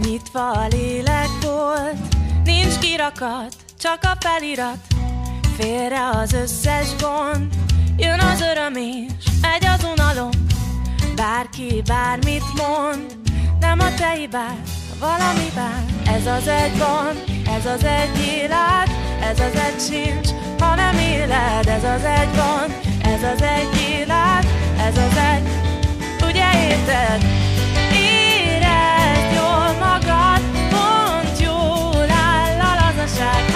Nyitva 0.02 0.50
a 0.50 0.66
lélekbolt, 0.66 1.98
nincs 2.44 2.78
kirakat, 2.78 3.54
csak 3.78 3.98
a 4.02 4.16
felirat. 4.20 4.93
Félre 5.58 6.08
az 6.22 6.32
összes 6.32 6.88
gond, 7.00 7.54
jön 7.96 8.20
az 8.20 8.40
öröm 8.40 8.74
és 8.74 9.26
megy 9.40 9.66
az 9.66 9.86
unalom. 9.92 10.30
Bárki 11.16 11.82
bármit 11.86 12.44
mond, 12.56 13.18
nem 13.60 13.80
a 13.80 13.94
te 13.94 14.10
hibád, 14.10 14.58
valami 14.98 15.50
bár. 15.54 15.84
Ez 16.16 16.26
az 16.26 16.46
egy 16.46 16.72
gond, 16.78 17.24
ez 17.56 17.66
az 17.66 17.84
egy 17.84 18.26
élet, 18.26 18.90
ez 19.30 19.40
az 19.40 19.54
egy 19.54 19.80
sincs, 19.80 20.28
ha 20.58 20.74
nem 20.74 20.98
éled. 20.98 21.66
Ez 21.66 21.84
az 21.84 22.04
egy 22.04 22.30
gond, 22.34 22.74
ez 23.02 23.22
az 23.34 23.42
egy 23.42 23.80
élet, 23.90 24.46
ez 24.78 24.96
az 24.96 25.16
egy, 25.16 25.48
ugye 26.28 26.68
érted? 26.68 27.34
magad, 29.78 30.42
pont 30.70 31.40
jól 31.40 32.10
áll 32.10 32.60
a 32.60 32.74
lazaság, 32.80 33.53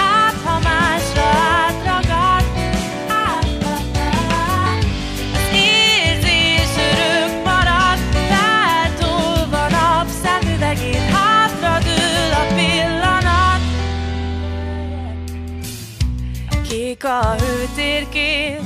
Kék 16.98 17.10
a 17.10 17.34
hőtérkép, 17.38 18.60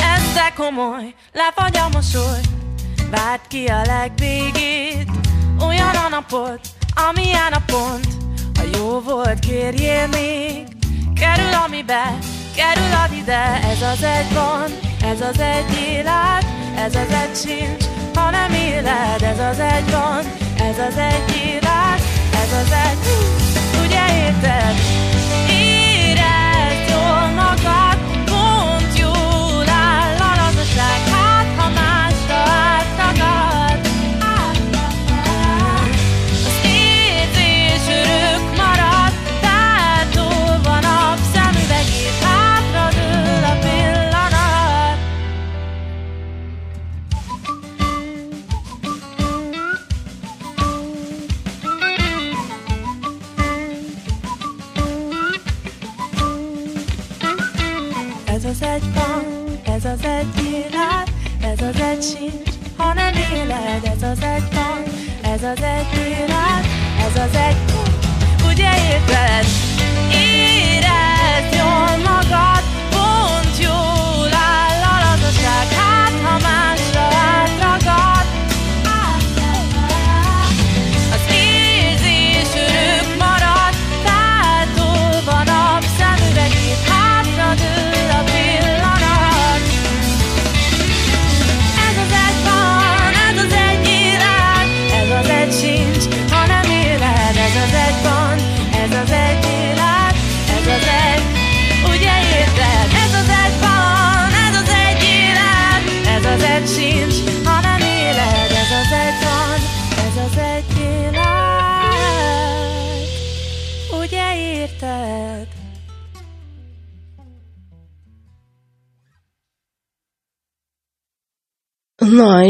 ez 0.00 0.54
komoly, 0.56 1.14
lefagy 1.32 1.76
a 1.76 1.88
mosoly, 1.92 2.40
várt 3.10 3.46
ki 3.48 3.66
a 3.66 3.82
legvégét, 3.84 5.10
olyan 5.60 5.94
a 5.94 6.08
napot, 6.08 6.60
amilyen 7.08 7.52
a 7.52 7.62
pont, 7.66 8.06
a 8.58 8.76
jó 8.76 9.00
volt, 9.00 9.38
kérjél 9.38 10.06
még, 10.06 10.66
kerül 11.20 11.52
amibe, 11.64 12.18
kerül 12.56 12.92
ad 13.04 13.12
ide, 13.12 13.60
ez 13.70 13.82
az 13.82 14.02
egy 14.02 14.32
gond, 14.34 14.78
ez 15.02 15.20
az 15.20 15.40
egy 15.40 15.76
élet, 15.88 16.46
ez 16.76 16.94
az 16.94 17.10
egy 17.10 17.36
sincs, 17.36 17.84
ha 18.14 18.30
nem 18.30 18.52
éled, 18.52 19.22
ez 19.22 19.38
az 19.38 19.58
egy 19.58 19.84
gond, 19.84 20.26
ez 20.58 20.78
az 20.78 20.96
egy 20.96 21.36
élet, 21.36 22.00
ez 22.32 22.52
az 22.52 22.72
egy, 22.72 22.98
ugye 23.84 24.24
érted? 24.24 24.95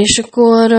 És 0.07 0.19
akkor 0.19 0.73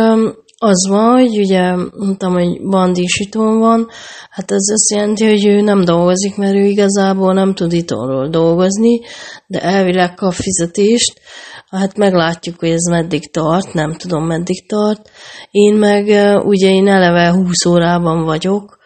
az 0.57 0.87
van, 0.89 1.19
hogy 1.19 1.37
ugye 1.37 1.75
mondtam, 1.75 2.33
hogy 2.33 2.61
bandisítón 2.61 3.59
van, 3.59 3.87
hát 4.29 4.51
ez 4.51 4.67
azt 4.73 4.91
jelenti, 4.91 5.25
hogy 5.25 5.45
ő 5.45 5.61
nem 5.61 5.83
dolgozik, 5.83 6.35
mert 6.35 6.53
ő 6.53 6.65
igazából 6.65 7.33
nem 7.33 7.53
tud 7.53 7.73
itthonról 7.73 8.29
dolgozni, 8.29 8.99
de 9.47 9.61
elvileg 9.61 10.13
kap 10.13 10.33
fizetést, 10.33 11.21
hát 11.69 11.97
meglátjuk, 11.97 12.59
hogy 12.59 12.69
ez 12.69 12.83
meddig 12.89 13.31
tart, 13.31 13.73
nem 13.73 13.93
tudom 13.93 14.25
meddig 14.25 14.67
tart. 14.67 15.09
Én 15.51 15.75
meg 15.75 16.05
ugye 16.45 16.69
én 16.69 16.87
eleve 16.87 17.31
20 17.31 17.65
órában 17.65 18.23
vagyok 18.23 18.77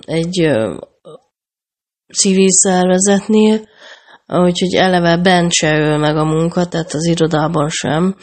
egy 0.00 0.50
civil 2.14 2.50
szervezetnél, 2.50 3.60
úgyhogy 4.26 4.74
eleve 4.74 5.16
bent 5.16 5.52
se 5.52 5.78
öl 5.78 5.98
meg 5.98 6.16
a 6.16 6.24
munka, 6.24 6.66
tehát 6.66 6.92
az 6.92 7.04
irodában 7.04 7.68
sem. 7.68 8.16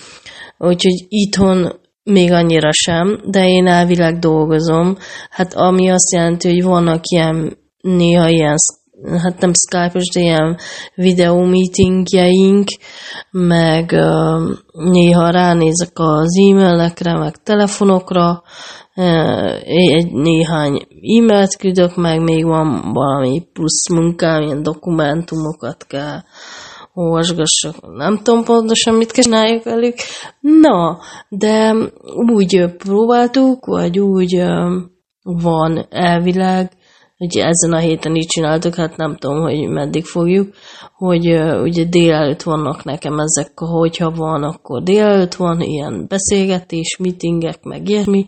Úgyhogy 0.60 1.06
itthon 1.08 1.80
még 2.04 2.32
annyira 2.32 2.72
sem, 2.72 3.22
de 3.26 3.48
én 3.48 3.68
elvileg 3.68 4.20
dolgozom. 4.20 4.98
Hát 5.30 5.54
ami 5.54 5.90
azt 5.90 6.14
jelenti, 6.14 6.48
hogy 6.48 6.64
vannak 6.64 7.02
ilyen, 7.04 7.58
néha 7.82 8.30
ilyen, 8.30 8.56
hát 9.22 9.40
nem 9.40 9.52
Skype-os, 9.54 10.10
de 10.14 10.20
ilyen 10.20 10.58
videó 10.96 11.44
meetingjeink, 11.44 12.68
meg 13.32 13.92
uh, 13.92 14.58
néha 14.92 15.30
ránézek 15.30 15.92
az 15.94 16.38
e-mailekre, 16.50 17.18
meg 17.18 17.36
telefonokra, 17.44 18.44
egy 19.66 20.12
néhány 20.12 20.88
e-mailt 21.18 21.56
küldök, 21.58 21.96
meg 21.96 22.22
még 22.22 22.46
van 22.46 22.92
valami 22.94 23.44
plusz 23.54 23.90
munkám, 23.90 24.42
ilyen 24.42 24.64
dokumentumokat 24.64 25.86
kell 25.88 26.22
olvasgassak, 27.00 27.96
nem 27.96 28.18
tudom 28.24 28.44
pontosan, 28.44 28.96
mit 28.96 29.12
csináljuk 29.12 29.64
velük. 29.64 29.96
Na, 30.40 31.00
de 31.30 31.76
úgy 32.34 32.66
próbáltuk, 32.78 33.66
vagy 33.66 34.00
úgy 34.00 34.44
van 35.22 35.86
elvileg, 35.90 36.72
ugye 37.22 37.46
ezen 37.46 37.74
a 37.74 37.78
héten 37.78 38.16
így 38.16 38.28
csináltuk, 38.28 38.76
hát 38.76 38.98
nem 38.98 39.16
tudom, 39.18 39.42
hogy 39.42 39.68
meddig 39.68 40.06
fogjuk, 40.06 40.54
hogy 40.94 41.28
ö, 41.28 41.62
ugye 41.62 41.84
délelőtt 41.84 42.42
vannak 42.42 42.84
nekem 42.84 43.20
ezek, 43.20 43.52
hogyha 43.56 44.12
van, 44.12 44.44
akkor 44.44 44.84
délelőtt 44.84 45.34
van 45.34 45.62
ilyen 45.62 46.06
beszélgetés, 46.08 46.98
meetingek, 47.00 47.64
meg 47.64 47.90
ilyesmi, 47.90 48.26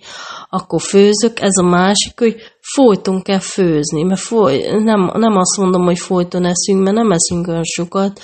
akkor 0.50 0.82
főzök. 0.82 1.40
Ez 1.40 1.58
a 1.58 1.64
másik, 1.64 2.20
hogy 2.20 2.36
folyton 2.62 3.22
kell 3.22 3.40
főzni, 3.40 4.04
mert 4.04 4.20
foly, 4.20 4.58
nem, 4.84 5.12
nem 5.14 5.38
azt 5.38 5.58
mondom, 5.58 5.84
hogy 5.84 6.00
folyton 6.00 6.46
eszünk, 6.46 6.84
mert 6.84 6.96
nem 6.96 7.12
eszünk 7.12 7.48
olyan 7.48 7.64
sokat, 7.64 8.20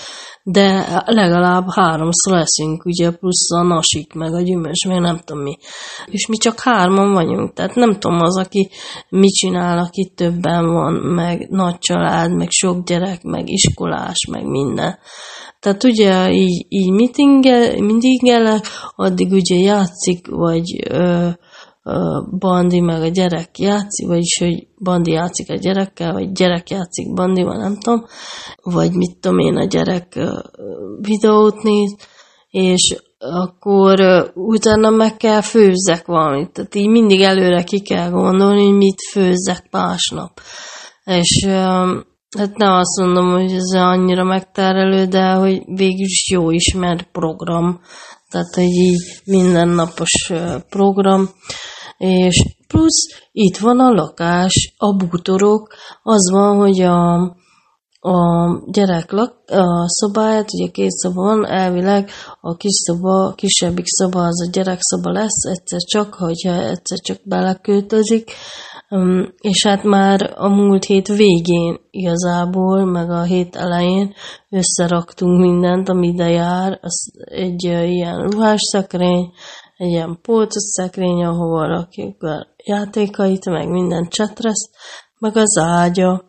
de 0.50 1.04
legalább 1.06 1.66
háromszor 1.70 2.34
leszünk, 2.34 2.86
ugye, 2.86 3.12
plusz 3.12 3.52
a 3.52 3.64
nasik, 3.64 4.14
meg 4.14 4.34
a 4.34 4.42
gyümölcs, 4.42 4.88
meg 4.88 5.00
nem 5.00 5.20
tudom 5.26 5.44
mi. 5.44 5.58
És 6.06 6.28
mi 6.28 6.38
csak 6.38 6.60
hárman 6.60 7.14
vagyunk, 7.14 7.54
tehát 7.54 7.76
nem 7.76 8.00
tudom 8.00 8.18
az, 8.20 8.38
aki 8.38 8.70
mit 9.10 9.34
csinál, 9.34 9.78
aki 9.78 10.12
többen 10.16 10.66
van, 10.66 10.94
meg 10.94 11.50
nagy 11.50 11.78
család, 11.78 12.36
meg 12.36 12.48
sok 12.50 12.84
gyerek, 12.84 13.24
meg 13.24 13.50
iskolás, 13.50 14.28
meg 14.32 14.46
minden. 14.46 14.98
Tehát 15.60 15.84
ugye 15.84 16.32
így, 16.32 16.66
így 16.70 16.92
meetingel, 16.92 17.82
mindig 17.82 18.28
el, 18.28 18.62
addig 18.96 19.32
ugye 19.32 19.56
játszik, 19.56 20.28
vagy 20.28 20.88
ö, 20.90 21.30
Bandi 22.40 22.80
meg 22.80 23.02
a 23.02 23.08
gyerek 23.08 23.60
játszik, 23.60 24.08
vagyis 24.08 24.38
hogy 24.40 24.68
Bandi 24.84 25.12
játszik 25.12 25.50
a 25.50 25.56
gyerekkel, 25.56 26.14
vagy 26.14 26.32
gyerek 26.32 26.70
játszik 26.70 27.14
Bandival, 27.14 27.58
nem 27.58 27.78
tudom, 27.80 28.06
vagy 28.64 28.92
mit 28.92 29.18
tudom 29.20 29.40
én, 29.40 29.56
a 29.56 29.66
gyerek 29.66 30.20
videót 31.02 31.64
néz, 31.64 31.96
és 32.50 32.96
akkor 33.18 34.00
utána 34.34 34.90
meg 34.90 35.18
kell 35.18 35.42
főzzek 35.42 36.06
valamit. 36.06 36.52
Tehát 36.52 36.76
így 36.76 36.88
mindig 36.88 37.22
előre 37.22 37.64
ki 37.64 37.80
kell 37.80 38.10
gondolni, 38.10 38.64
hogy 38.64 38.76
mit 38.78 39.02
főzzek 39.12 39.68
másnap. 39.72 40.40
És 41.04 41.46
hát 42.38 42.58
nem 42.58 42.72
azt 42.74 43.00
mondom, 43.00 43.32
hogy 43.32 43.52
ez 43.52 43.74
annyira 43.74 44.24
megterelő, 44.24 45.06
de 45.06 45.32
hogy 45.32 45.62
végül 45.66 46.06
is 46.06 46.30
jó 46.32 46.52
ismert 46.52 47.08
program. 47.12 47.80
Tehát, 48.30 48.54
hogy 48.54 48.64
így 48.64 49.22
mindennapos 49.26 50.32
program. 50.70 51.30
És 51.98 52.46
plusz 52.68 53.08
itt 53.32 53.58
van 53.58 53.80
a 53.80 53.90
lakás, 53.90 54.74
a 54.78 54.96
bútorok, 54.96 55.74
az 56.04 56.32
van, 56.32 56.58
hogy 56.58 56.82
a, 56.82 57.14
a 58.00 58.18
gyerek 58.72 59.12
lak, 59.12 59.36
a 59.48 59.86
szobáját, 59.88 60.54
ugye 60.54 60.72
két 60.72 60.90
szoba 60.90 61.22
van, 61.22 61.46
elvileg 61.46 62.10
a 62.42 62.56
kis 62.56 62.74
szoba, 62.74 63.26
a 63.26 63.34
kisebbik 63.34 63.86
szoba 63.88 64.20
az 64.20 64.48
a 64.48 64.50
gyerek 64.52 64.78
szoba 64.80 65.12
lesz, 65.12 65.44
egyszer 65.44 65.80
csak, 65.80 66.14
hogyha 66.14 66.54
egyszer 66.54 66.98
csak 66.98 67.18
beleköltözik, 67.24 68.32
és 69.38 69.66
hát 69.66 69.84
már 69.84 70.34
a 70.36 70.48
múlt 70.48 70.86
hét 70.86 71.08
végén 71.08 71.80
igazából, 71.90 72.86
meg 72.86 73.10
a 73.10 73.22
hét 73.22 73.56
elején 73.56 74.14
összeraktunk 74.50 75.42
mindent, 75.42 75.90
ami 75.90 76.08
ide 76.08 76.30
jár, 76.30 76.80
az 76.82 77.12
egy 77.24 77.64
ilyen 77.64 78.28
ruhásszekrény, 78.30 79.32
egy 79.78 79.88
ilyen 79.88 80.20
polcos 80.22 80.64
szekrény, 80.64 81.24
ahova 81.24 81.68
rakjuk 81.68 82.24
a 82.24 82.48
játékait, 82.64 83.46
meg 83.46 83.70
minden 83.70 84.08
csetresz, 84.10 84.70
meg 85.20 85.38
az 85.38 85.58
ágya, 85.58 86.28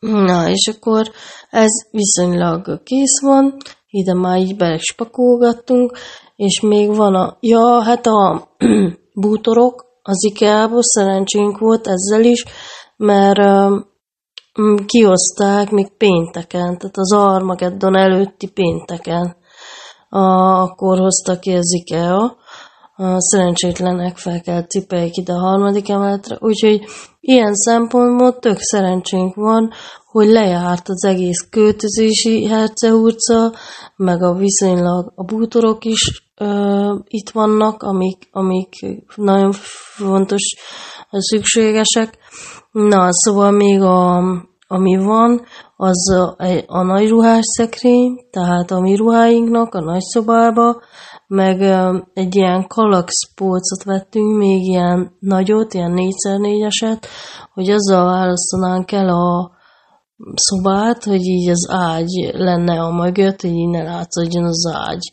Na, 0.00 0.48
és 0.48 0.70
akkor 0.76 1.10
ez 1.50 1.70
viszonylag 1.90 2.82
kész 2.82 3.20
van, 3.22 3.56
ide 3.88 4.14
már 4.14 4.38
így 4.38 4.56
belespakolgattunk, 4.56 5.98
és 6.36 6.60
még 6.60 6.96
van 6.96 7.14
a, 7.14 7.36
ja, 7.40 7.82
hát 7.82 8.06
a 8.06 8.48
bútorok 9.22 9.84
az 10.02 10.24
IKEA-ból 10.24 10.82
szerencsénk 10.82 11.58
volt 11.58 11.86
ezzel 11.86 12.24
is, 12.24 12.44
mert 12.96 13.38
uh, 13.38 13.84
kioszták 14.86 15.70
még 15.70 15.88
pénteken, 15.96 16.78
tehát 16.78 16.96
az 16.96 17.12
Armageddon 17.12 17.96
előtti 17.96 18.50
pénteken, 18.50 19.36
a, 20.10 20.20
akkor 20.62 20.98
hozta 20.98 21.38
ki 21.38 21.52
az 21.52 21.72
IKEA, 21.72 22.36
a 22.96 23.20
szerencsétlenek 23.20 24.16
fel 24.16 24.40
kell 24.40 24.62
cipeljék 24.66 25.16
ide 25.16 25.32
a 25.32 25.40
harmadik 25.40 25.88
emeletre, 25.88 26.36
úgyhogy 26.40 26.84
ilyen 27.20 27.54
szempontból 27.54 28.38
tök 28.38 28.58
szerencsénk 28.58 29.34
van, 29.34 29.70
hogy 30.04 30.28
lejárt 30.28 30.88
az 30.88 31.04
egész 31.04 31.46
költözési 31.50 32.46
Herce 32.46 32.92
utca, 32.92 33.52
meg 33.96 34.22
a 34.22 34.34
viszonylag 34.34 35.12
a 35.14 35.24
bútorok 35.24 35.84
is 35.84 36.30
ö, 36.36 36.94
itt 37.06 37.30
vannak, 37.30 37.82
amik, 37.82 38.28
amik 38.30 38.74
nagyon 39.14 39.52
fontos, 39.96 40.42
szükségesek. 41.10 42.18
Na, 42.70 43.08
szóval 43.10 43.50
még 43.50 43.80
a, 43.80 44.18
ami 44.66 44.96
van, 44.96 45.44
az 45.82 46.10
a, 46.66 46.82
nagy 46.82 47.08
ruhás 47.08 47.44
szekrény, 47.56 48.20
tehát 48.30 48.70
a 48.70 48.80
mi 48.80 48.96
ruháinknak 48.96 49.74
a 49.74 49.80
nagy 49.80 50.00
szobába, 50.00 50.80
meg 51.26 51.60
egy 52.14 52.36
ilyen 52.36 52.66
kalaxpolcot 52.66 53.84
vettünk, 53.84 54.36
még 54.36 54.62
ilyen 54.62 55.16
nagyot, 55.18 55.74
ilyen 55.74 55.92
4x4-eset, 55.96 57.06
hogy 57.54 57.70
azzal 57.70 58.04
választanánk 58.04 58.92
el 58.92 59.08
a 59.08 59.50
szobát, 60.34 61.04
hogy 61.04 61.22
így 61.22 61.48
az 61.48 61.68
ágy 61.70 62.30
lenne 62.32 62.80
a 62.80 62.92
mögött, 62.92 63.40
hogy 63.40 63.68
ne 63.68 63.82
látszódjon 63.82 64.44
az 64.44 64.72
ágy. 64.74 65.12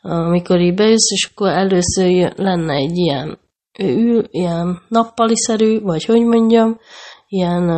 Amikor 0.00 0.60
így 0.60 0.74
bejössz, 0.74 1.10
és 1.10 1.30
akkor 1.32 1.48
először 1.48 2.32
lenne 2.36 2.74
egy 2.74 2.96
ilyen, 2.96 3.38
ül, 3.78 4.24
ilyen 4.30 4.82
nappali-szerű, 4.88 5.80
vagy 5.80 6.04
hogy 6.04 6.24
mondjam, 6.24 6.78
ilyen 7.28 7.70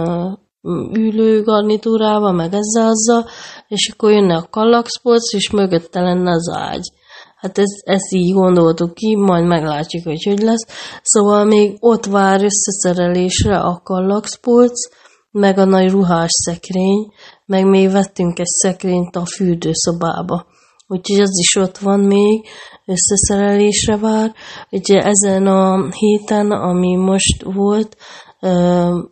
ülő 0.92 1.42
garnitúrával, 1.42 2.32
meg 2.32 2.54
ezzel 2.54 2.88
azzal, 2.88 3.26
és 3.68 3.90
akkor 3.92 4.10
jönne 4.10 4.36
a 4.36 4.48
kallaxpolc, 4.50 5.32
és 5.32 5.50
mögötte 5.50 6.00
lenne 6.00 6.30
az 6.30 6.50
ágy. 6.56 6.92
Hát 7.36 7.58
ezt, 7.58 7.82
ezt 7.84 8.12
így 8.12 8.32
gondoltuk 8.32 8.94
ki, 8.94 9.16
majd 9.16 9.46
meglátjuk, 9.46 10.04
hogy 10.04 10.22
hogy 10.24 10.42
lesz. 10.42 10.66
Szóval 11.02 11.44
még 11.44 11.76
ott 11.80 12.04
vár 12.04 12.40
összeszerelésre 12.44 13.58
a 13.58 13.80
kallaxpolc, 13.84 14.88
meg 15.30 15.58
a 15.58 15.64
nagy 15.64 15.90
ruhás 15.90 16.30
szekrény, 16.30 17.12
meg 17.46 17.66
még 17.66 17.90
vettünk 17.90 18.38
egy 18.38 18.46
szekrényt 18.46 19.16
a 19.16 19.24
fürdőszobába. 19.24 20.46
Úgyhogy 20.86 21.20
az 21.20 21.38
is 21.38 21.56
ott 21.56 21.78
van 21.78 22.00
még, 22.00 22.46
összeszerelésre 22.86 23.96
vár. 23.96 24.32
Ugye 24.70 25.00
ezen 25.00 25.46
a 25.46 25.88
héten, 25.90 26.50
ami 26.50 26.96
most 26.96 27.42
volt, 27.42 27.96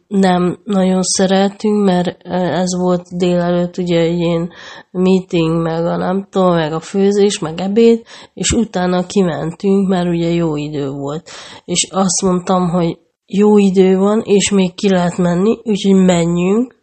nem 0.09 0.59
nagyon 0.65 1.03
szeretünk, 1.03 1.85
mert 1.85 2.17
ez 2.29 2.77
volt 2.79 3.17
délelőtt 3.17 3.77
ugye 3.77 3.99
egy 3.99 4.19
ilyen 4.19 4.51
meeting, 4.91 5.63
meg 5.63 5.85
a 5.87 5.97
nem 5.97 6.27
tudom, 6.31 6.55
meg 6.55 6.73
a 6.73 6.81
főzés, 6.81 7.39
meg 7.39 7.61
ebéd, 7.61 8.03
és 8.35 8.51
utána 8.51 9.07
kimentünk, 9.07 9.89
mert 9.89 10.09
ugye 10.09 10.29
jó 10.29 10.57
idő 10.57 10.91
volt. 10.91 11.31
És 11.65 11.89
azt 11.91 12.23
mondtam, 12.23 12.69
hogy 12.69 12.99
jó 13.27 13.59
idő 13.59 13.97
van, 13.97 14.21
és 14.25 14.51
még 14.51 14.75
ki 14.75 14.89
lehet 14.89 15.17
menni, 15.17 15.59
úgyhogy 15.65 16.05
menjünk, 16.05 16.75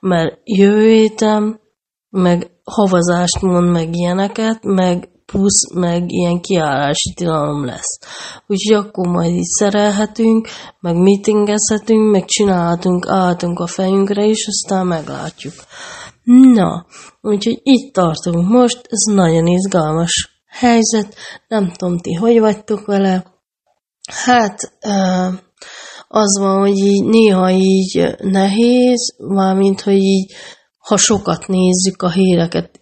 mert 0.00 0.38
jövő 0.44 0.88
héten 0.88 1.60
meg 2.10 2.50
havazást 2.64 3.40
mond 3.40 3.70
meg 3.70 3.88
ilyeneket, 3.92 4.58
meg 4.62 5.08
plusz 5.26 5.74
meg 5.74 6.10
ilyen 6.12 6.40
kiállási 6.40 7.12
tilalom 7.14 7.64
lesz. 7.64 7.98
Úgyhogy 8.46 8.76
akkor 8.76 9.06
majd 9.06 9.34
így 9.34 9.44
szerelhetünk, 9.58 10.48
meg 10.80 10.96
meetingezhetünk, 10.96 12.10
meg 12.10 12.24
csinálhatunk, 12.24 13.06
állhatunk 13.08 13.58
a 13.58 13.66
fejünkre 13.66 14.24
is, 14.24 14.46
aztán 14.46 14.86
meglátjuk. 14.86 15.54
Na, 16.24 16.86
úgyhogy 17.20 17.60
itt 17.62 17.92
tartunk 17.92 18.48
most, 18.48 18.80
ez 18.88 19.14
nagyon 19.14 19.46
izgalmas 19.46 20.42
helyzet, 20.46 21.14
nem 21.48 21.72
tudom 21.72 21.98
ti, 21.98 22.12
hogy 22.12 22.40
vagytok 22.40 22.86
vele. 22.86 23.24
Hát, 24.12 24.72
az 26.08 26.38
van, 26.38 26.58
hogy 26.58 26.78
így 26.78 27.04
néha 27.04 27.50
így 27.50 28.14
nehéz, 28.18 29.14
mármint, 29.18 29.80
hogy 29.80 29.96
így, 29.98 30.32
ha 30.78 30.96
sokat 30.96 31.46
nézzük 31.46 32.02
a 32.02 32.10
híreket, 32.10 32.78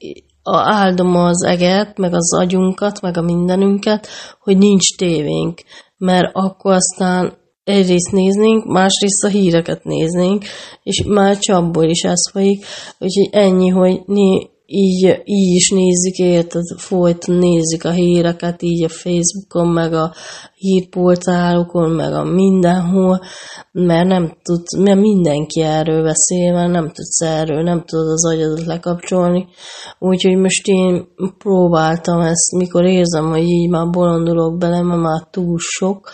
áldom 0.52 1.14
az 1.14 1.44
eget, 1.44 1.98
meg 1.98 2.14
az 2.14 2.38
agyunkat, 2.38 3.00
meg 3.00 3.16
a 3.16 3.22
mindenünket, 3.22 4.08
hogy 4.40 4.58
nincs 4.58 4.96
tévénk, 4.96 5.62
mert 5.96 6.30
akkor 6.32 6.72
aztán 6.72 7.32
egyrészt 7.64 8.12
néznénk, 8.12 8.64
másrészt 8.64 9.24
a 9.24 9.28
híreket 9.28 9.84
néznénk, 9.84 10.44
és 10.82 11.02
már 11.06 11.38
csapból 11.38 11.84
is 11.84 12.02
ez 12.02 12.30
folyik, 12.32 12.64
úgyhogy 12.98 13.28
ennyi, 13.32 13.68
hogy 13.68 14.00
né, 14.06 14.48
így, 14.66 15.22
így 15.24 15.54
is 15.54 15.70
nézzük, 15.70 16.16
érted, 16.16 16.62
folyton 16.76 17.36
nézzük 17.36 17.84
a 17.84 17.90
híreket, 17.90 18.62
így 18.62 18.84
a 18.84 18.88
Facebookon, 18.88 19.68
meg 19.68 19.92
a 19.92 20.14
hírportálokon, 20.54 21.90
meg 21.90 22.12
a 22.12 22.24
mindenhol, 22.24 23.20
mert 23.72 24.08
nem 24.08 24.36
tud, 24.42 24.62
mert 24.78 25.00
mindenki 25.00 25.60
erről 25.60 26.02
beszél, 26.02 26.52
mert 26.52 26.72
nem 26.72 26.84
tudsz 26.84 27.20
erről, 27.20 27.62
nem 27.62 27.84
tudod 27.84 28.08
az 28.08 28.26
agyadat 28.26 28.64
lekapcsolni. 28.64 29.46
Úgyhogy 29.98 30.36
most 30.36 30.66
én 30.66 31.06
próbáltam 31.38 32.20
ezt, 32.20 32.52
mikor 32.56 32.84
érzem, 32.84 33.30
hogy 33.30 33.42
így 33.42 33.70
már 33.70 33.90
bolondulok 33.90 34.58
bele, 34.58 34.82
mert 34.82 35.00
már 35.00 35.28
túl 35.30 35.56
sok, 35.58 36.10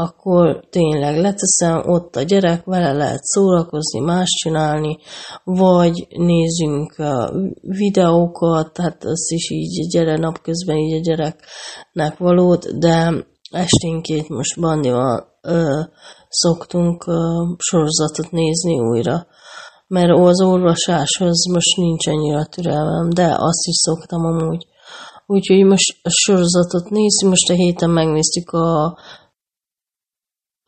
akkor 0.00 0.64
tényleg 0.70 1.16
leteszem, 1.16 1.82
ott 1.86 2.16
a 2.16 2.22
gyerek, 2.22 2.64
vele 2.64 2.92
lehet 2.92 3.22
szórakozni, 3.22 4.00
más 4.00 4.28
csinálni, 4.28 4.98
vagy 5.44 6.06
nézzünk 6.08 6.94
videókat, 7.60 8.72
tehát 8.72 9.04
az 9.04 9.32
is 9.32 9.50
így 9.50 9.88
gyere 9.90 10.16
napközben 10.16 10.76
így 10.76 10.98
a 10.98 11.02
gyereknek 11.02 12.18
valót, 12.18 12.78
de 12.78 13.26
esténként 13.50 14.28
most 14.28 14.60
Bandival 14.60 15.38
ö, 15.42 15.80
szoktunk 16.28 17.06
ö, 17.06 17.12
sorozatot 17.58 18.30
nézni 18.30 18.78
újra, 18.78 19.26
mert 19.86 20.10
az 20.18 20.42
olvasáshoz 20.42 21.46
most 21.52 21.76
nincs 21.76 22.06
annyira 22.06 22.44
türelmem, 22.44 23.08
de 23.08 23.24
azt 23.24 23.66
is 23.66 23.76
szoktam 23.76 24.24
amúgy. 24.24 24.66
Úgyhogy 25.26 25.64
most 25.64 25.98
a 26.02 26.10
sorozatot 26.10 26.88
nézzük, 26.88 27.28
most 27.28 27.50
a 27.50 27.52
héten 27.52 27.90
megnéztük 27.90 28.50
a 28.50 28.98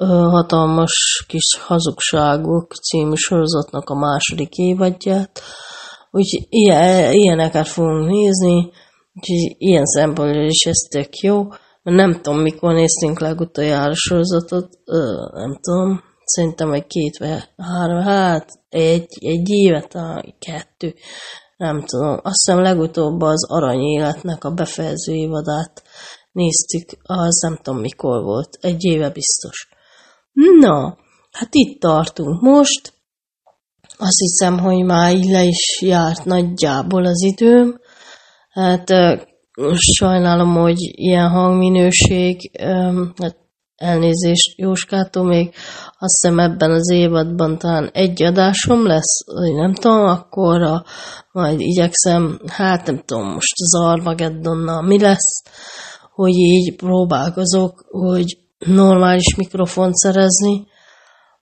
Hatalmas 0.06 1.24
kis 1.28 1.58
hazugságok 1.60 2.74
című 2.74 3.14
sorozatnak 3.14 3.90
a 3.90 3.94
második 3.94 4.56
évadját. 4.56 5.42
Úgyhogy 6.10 6.46
ilyeneket 7.14 7.68
fogunk 7.68 8.08
nézni, 8.08 8.70
úgyhogy 9.14 9.54
ilyen 9.58 9.84
szempontból 9.84 10.44
is 10.44 10.64
ez 10.64 10.78
tök 10.90 11.16
jó. 11.16 11.46
Nem 11.82 12.20
tudom, 12.20 12.40
mikor 12.40 12.72
néztünk 12.74 13.20
legutoljára 13.20 13.94
sorozatot, 13.94 14.68
nem 15.32 15.58
tudom, 15.60 16.02
szerintem 16.24 16.72
egy 16.72 16.86
két 16.86 17.18
vagy 17.18 17.48
három, 17.56 18.02
hát 18.02 18.48
egy, 18.68 19.06
egy 19.20 19.48
évet, 19.48 19.88
talán 19.88 20.34
kettő, 20.38 20.94
nem 21.56 21.84
tudom. 21.84 22.20
Azt 22.22 22.44
hiszem 22.44 22.62
legutóbb 22.62 23.20
az 23.20 23.50
Aranyéletnek 23.50 24.44
a 24.44 24.50
befejező 24.50 25.12
évadát 25.12 25.82
néztük, 26.32 26.98
az 27.02 27.40
nem 27.42 27.56
tudom 27.62 27.80
mikor 27.80 28.22
volt, 28.22 28.58
egy 28.60 28.84
éve 28.84 29.10
biztos. 29.10 29.68
Na, 30.32 30.96
hát 31.30 31.48
itt 31.50 31.80
tartunk 31.80 32.40
most. 32.40 32.92
Azt 33.96 34.18
hiszem, 34.18 34.58
hogy 34.58 34.84
már 34.84 35.14
így 35.14 35.30
le 35.30 35.42
is 35.42 35.80
járt 35.80 36.24
nagyjából 36.24 37.04
az 37.04 37.22
időm. 37.22 37.80
Hát 38.50 38.92
sajnálom, 39.76 40.54
hogy 40.54 40.76
ilyen 40.78 41.28
hangminőség, 41.28 42.50
hát 43.16 43.36
elnézést 43.76 44.58
Jóskától 44.58 45.24
még 45.24 45.54
azt 45.98 46.20
hiszem 46.20 46.38
ebben 46.38 46.70
az 46.70 46.90
évadban 46.90 47.58
talán 47.58 47.90
egy 47.92 48.22
adásom 48.22 48.86
lesz, 48.86 49.24
vagy 49.26 49.54
nem 49.54 49.74
tudom, 49.74 50.06
akkor 50.06 50.62
a, 50.62 50.84
majd 51.32 51.60
igyekszem, 51.60 52.40
hát 52.46 52.86
nem 52.86 53.02
tudom 53.04 53.32
most 53.32 53.54
az 53.54 53.74
Armageddonnal 53.74 54.82
mi 54.82 55.00
lesz, 55.00 55.42
hogy 56.14 56.34
így 56.34 56.76
próbálkozok, 56.76 57.84
hogy 57.88 58.38
normális 58.64 59.34
mikrofont 59.36 59.94
szerezni. 59.94 60.66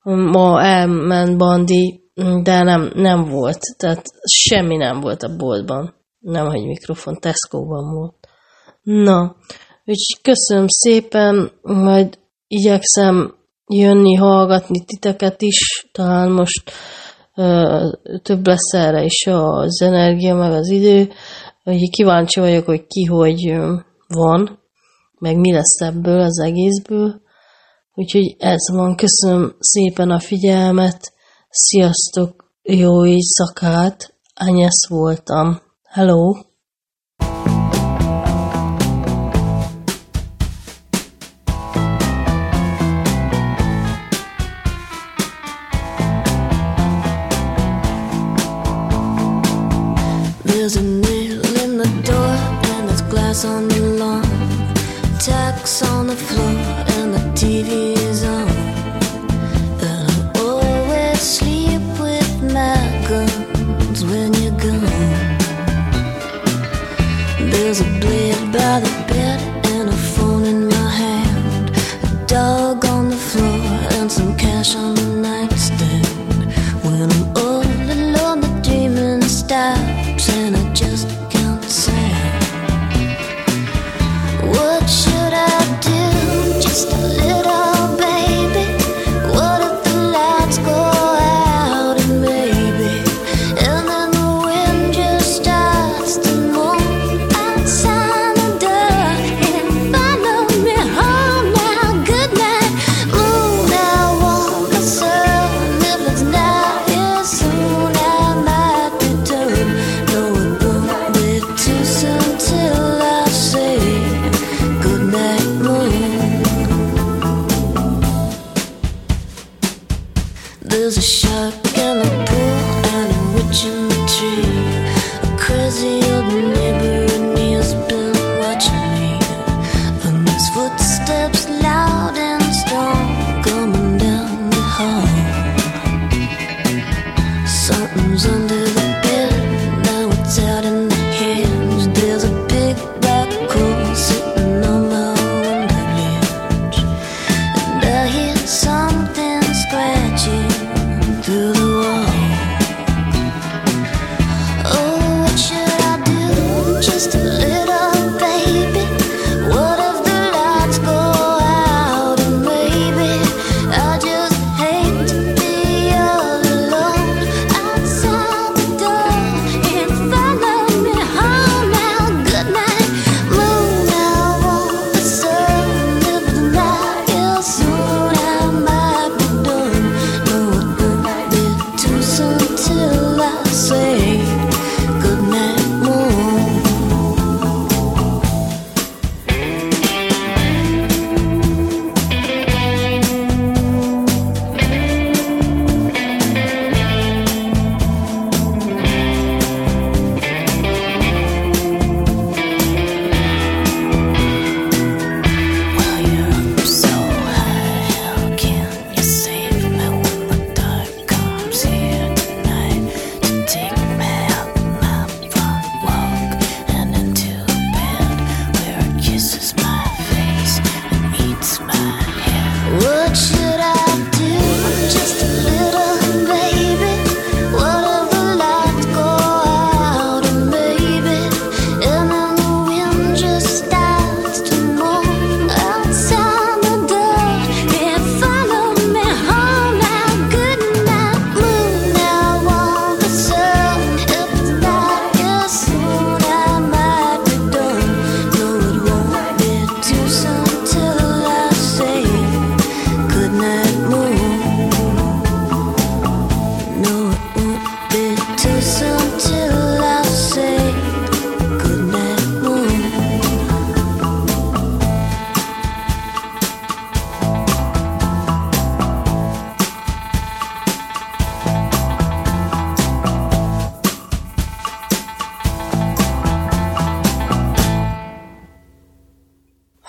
Ma 0.02 0.62
elment 0.62 1.36
Bandi, 1.36 2.00
de 2.42 2.62
nem, 2.62 2.90
nem 2.94 3.24
volt. 3.24 3.58
Tehát 3.76 4.04
semmi 4.24 4.76
nem 4.76 5.00
volt 5.00 5.22
a 5.22 5.36
boltban. 5.36 5.94
Nem, 6.18 6.46
hogy 6.46 6.66
mikrofon, 6.66 7.18
Tesco-ban 7.20 7.94
volt. 7.94 8.14
Na, 8.82 9.36
úgyhogy 9.84 10.22
köszönöm 10.22 10.66
szépen, 10.68 11.50
majd 11.62 12.18
igyekszem 12.46 13.34
jönni, 13.66 14.14
hallgatni 14.14 14.84
titeket 14.84 15.42
is, 15.42 15.88
talán 15.92 16.30
most 16.30 16.72
ö, 17.34 17.86
több 18.22 18.46
lesz 18.46 18.72
erre 18.72 19.04
is 19.04 19.26
az 19.26 19.82
energia, 19.82 20.34
meg 20.34 20.52
az 20.52 20.68
idő, 20.68 21.12
hogy 21.64 21.90
kíváncsi 21.90 22.40
vagyok, 22.40 22.64
hogy 22.64 22.86
ki 22.86 23.04
hogy 23.04 23.56
van, 24.08 24.59
meg 25.20 25.36
mi 25.36 25.52
lesz 25.52 25.80
ebből 25.80 26.20
az 26.20 26.40
egészből. 26.40 27.20
Úgyhogy 27.94 28.36
ez 28.38 28.72
van, 28.72 28.96
köszönöm 28.96 29.56
szépen 29.58 30.10
a 30.10 30.18
figyelmet, 30.18 31.12
sziasztok, 31.48 32.52
jó 32.62 33.06
éjszakát, 33.06 34.14
Anyász 34.34 34.88
voltam. 34.88 35.60
Hello! 35.82 36.49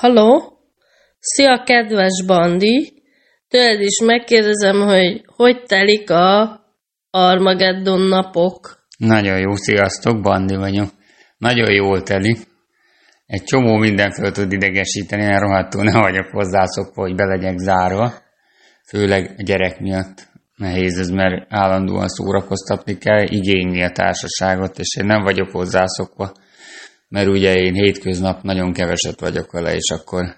Halló? 0.01 0.57
Szia, 1.19 1.63
kedves 1.65 2.23
Bandi! 2.25 3.03
Tőled 3.47 3.81
is 3.81 4.01
megkérdezem, 4.05 4.81
hogy 4.81 5.21
hogy 5.25 5.63
telik 5.63 6.09
a 6.09 6.59
Armageddon 7.09 8.01
napok? 8.01 8.85
Nagyon 8.97 9.39
jó, 9.39 9.55
sziasztok, 9.55 10.21
Bandi 10.21 10.55
vagyok. 10.55 10.89
Nagyon 11.37 11.71
jól 11.71 12.01
telik. 12.01 12.37
Egy 13.25 13.43
csomó 13.43 13.77
minden 13.77 14.11
föl 14.11 14.31
tud 14.31 14.51
idegesíteni, 14.51 15.25
mert 15.25 15.41
rohadtul 15.41 15.83
ne 15.83 15.99
vagyok 15.99 16.27
hozzászokva, 16.31 17.01
hogy 17.01 17.15
be 17.15 17.53
zárva. 17.57 18.13
Főleg 18.87 19.35
a 19.37 19.43
gyerek 19.43 19.79
miatt 19.79 20.27
nehéz 20.55 20.97
ez, 20.97 21.09
mert 21.09 21.45
állandóan 21.49 22.07
szórakoztatni 22.07 22.97
kell, 22.97 23.23
igényli 23.27 23.81
a 23.81 23.91
társaságot, 23.91 24.79
és 24.79 24.95
én 24.95 25.05
nem 25.05 25.23
vagyok 25.23 25.51
hozzászokva 25.51 26.31
mert 27.11 27.27
ugye 27.27 27.53
én 27.53 27.73
hétköznap 27.73 28.41
nagyon 28.41 28.73
keveset 28.73 29.19
vagyok 29.19 29.51
vele, 29.51 29.75
és 29.75 29.89
akkor 29.89 30.35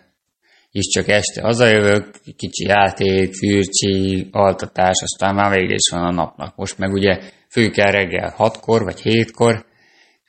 is 0.72 0.88
csak 0.88 1.08
este 1.08 1.42
hazajövök, 1.42 2.12
kicsi 2.38 2.66
játék, 2.68 3.34
fűrcsi 3.34 4.28
altatás, 4.32 5.02
aztán 5.02 5.36
már 5.36 5.52
vége 5.52 5.74
is 5.74 5.90
van 5.92 6.04
a 6.04 6.12
napnak. 6.12 6.56
Most 6.56 6.78
meg 6.78 6.94
ugye 6.94 7.20
fő 7.50 7.70
kell 7.70 7.92
reggel 7.92 8.34
hatkor 8.36 8.84
vagy 8.84 9.02
hétkor, 9.02 9.66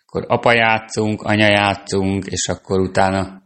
akkor 0.06 0.24
apa 0.28 0.52
játszunk, 0.52 1.22
anya 1.22 1.46
játszunk, 1.46 2.26
és 2.26 2.48
akkor 2.48 2.80
utána, 2.80 3.42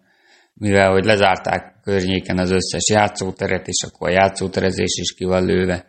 mivel 0.54 0.90
hogy 0.90 1.04
lezárták 1.04 1.74
környéken 1.82 2.38
az 2.38 2.50
összes 2.50 2.90
játszóteret, 2.90 3.66
és 3.66 3.82
akkor 3.82 4.08
a 4.08 4.12
játszóterezés 4.12 4.96
is 5.00 5.14
ki 5.14 5.24
van 5.24 5.44
lőve, 5.44 5.86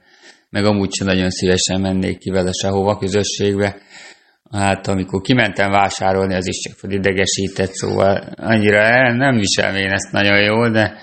meg 0.49 0.65
amúgy 0.65 0.93
sem 0.93 1.07
nagyon 1.07 1.29
szívesen 1.29 1.81
mennék 1.81 2.17
ki 2.17 2.29
vele 2.29 2.51
sehova 2.51 2.97
közösségbe, 2.97 3.81
Hát 4.51 4.87
amikor 4.87 5.21
kimentem 5.21 5.71
vásárolni, 5.71 6.33
az 6.33 6.47
is 6.47 6.57
csak 6.57 6.77
felidegesített, 6.77 7.71
szóval 7.71 8.33
annyira 8.35 9.13
nem 9.13 9.35
viselem 9.37 9.75
én 9.75 9.91
ezt 9.91 10.11
nagyon 10.11 10.43
jól, 10.43 10.69
de, 10.69 10.97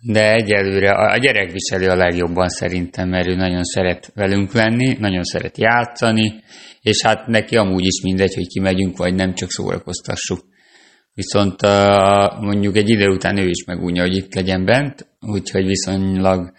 de 0.00 0.32
egyelőre 0.32 0.90
a 0.90 1.16
gyerek 1.16 1.50
viseli 1.50 1.86
a 1.86 1.96
legjobban 1.96 2.48
szerintem, 2.48 3.08
mert 3.08 3.26
ő 3.26 3.34
nagyon 3.34 3.64
szeret 3.64 4.10
velünk 4.14 4.52
lenni, 4.52 4.96
nagyon 4.98 5.22
szeret 5.22 5.58
játszani, 5.58 6.42
és 6.80 7.02
hát 7.02 7.26
neki 7.26 7.56
amúgy 7.56 7.84
is 7.84 8.02
mindegy, 8.02 8.34
hogy 8.34 8.46
kimegyünk, 8.46 8.96
vagy 8.96 9.14
nem, 9.14 9.34
csak 9.34 9.50
szórakoztassuk. 9.50 10.44
Viszont 11.14 11.62
mondjuk 12.40 12.76
egy 12.76 12.88
idő 12.88 13.08
után 13.08 13.38
ő 13.38 13.48
is 13.48 13.64
megújja, 13.64 14.02
hogy 14.02 14.16
itt 14.16 14.34
legyen 14.34 14.64
bent, 14.64 15.06
úgyhogy 15.20 15.66
viszonylag 15.66 16.52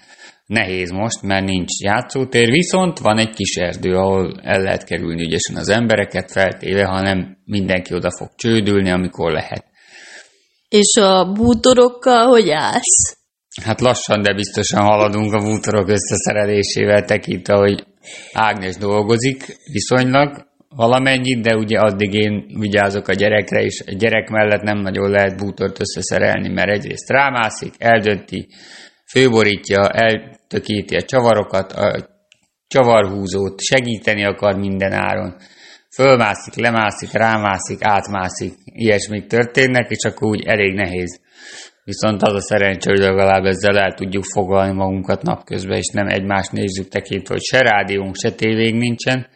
nehéz 0.46 0.92
most, 0.92 1.22
mert 1.22 1.46
nincs 1.46 1.82
játszótér, 1.84 2.50
viszont 2.50 3.00
van 3.00 3.18
egy 3.18 3.34
kis 3.34 3.56
erdő, 3.56 3.96
ahol 3.96 4.40
el 4.44 4.62
lehet 4.62 4.84
kerülni 4.84 5.24
ügyesen 5.24 5.56
az 5.56 5.70
embereket 5.70 6.32
feltéve, 6.32 6.86
ha 6.86 7.02
nem 7.02 7.38
mindenki 7.46 7.94
oda 7.94 8.10
fog 8.18 8.30
csődülni, 8.36 8.90
amikor 8.90 9.32
lehet. 9.32 9.66
És 10.70 10.96
a 11.02 11.32
bútorokkal 11.32 12.28
hogy 12.28 12.50
állsz? 12.50 13.18
Hát 13.64 13.82
lassan, 13.82 14.22
de 14.22 14.34
biztosan 14.34 14.82
haladunk 14.82 15.34
a 15.34 15.44
bútorok 15.44 15.88
összeszerelésével 15.90 17.06
tekintve, 17.06 17.56
hogy 17.56 17.84
Ágnes 18.34 18.76
dolgozik 18.76 19.58
viszonylag 19.72 20.48
valamennyit, 20.70 21.42
de 21.42 21.56
ugye 21.56 21.80
addig 21.80 22.14
én 22.14 22.46
vigyázok 22.60 23.08
a 23.08 23.14
gyerekre, 23.14 23.62
és 23.62 23.84
a 23.88 23.92
gyerek 23.98 24.30
mellett 24.30 24.62
nem 24.62 24.78
nagyon 24.78 25.10
lehet 25.10 25.38
bútort 25.38 25.80
összeszerelni, 25.80 26.50
mert 26.50 26.70
egyrészt 26.70 27.10
rámászik, 27.10 27.74
eldönti, 27.78 28.48
főborítja, 29.10 29.90
eltökíti 29.90 30.96
a 30.96 31.02
csavarokat, 31.02 31.72
a 31.72 32.10
csavarhúzót 32.68 33.62
segíteni 33.62 34.26
akar 34.26 34.56
minden 34.56 34.92
áron. 34.92 35.36
Fölmászik, 35.96 36.56
lemászik, 36.56 37.12
rámászik, 37.12 37.78
átmászik, 37.82 38.54
ilyesmik 38.64 39.28
történnek, 39.28 39.90
és 39.90 40.04
akkor 40.04 40.28
úgy 40.28 40.44
elég 40.46 40.74
nehéz. 40.74 41.20
Viszont 41.84 42.22
az 42.22 42.34
a 42.34 42.42
szerencsé, 42.42 42.90
hogy 42.90 43.00
legalább 43.00 43.46
ezzel 43.46 43.78
el 43.78 43.94
tudjuk 43.94 44.24
foglalni 44.24 44.74
magunkat 44.74 45.22
napközben, 45.22 45.78
és 45.78 45.88
nem 45.94 46.08
egymást 46.08 46.52
nézzük 46.52 46.88
tekintve, 46.88 47.34
hogy 47.34 47.44
se 47.44 47.62
rádiónk, 47.62 48.16
se 48.16 48.32
tévénk 48.32 48.80
nincsen. 48.80 49.28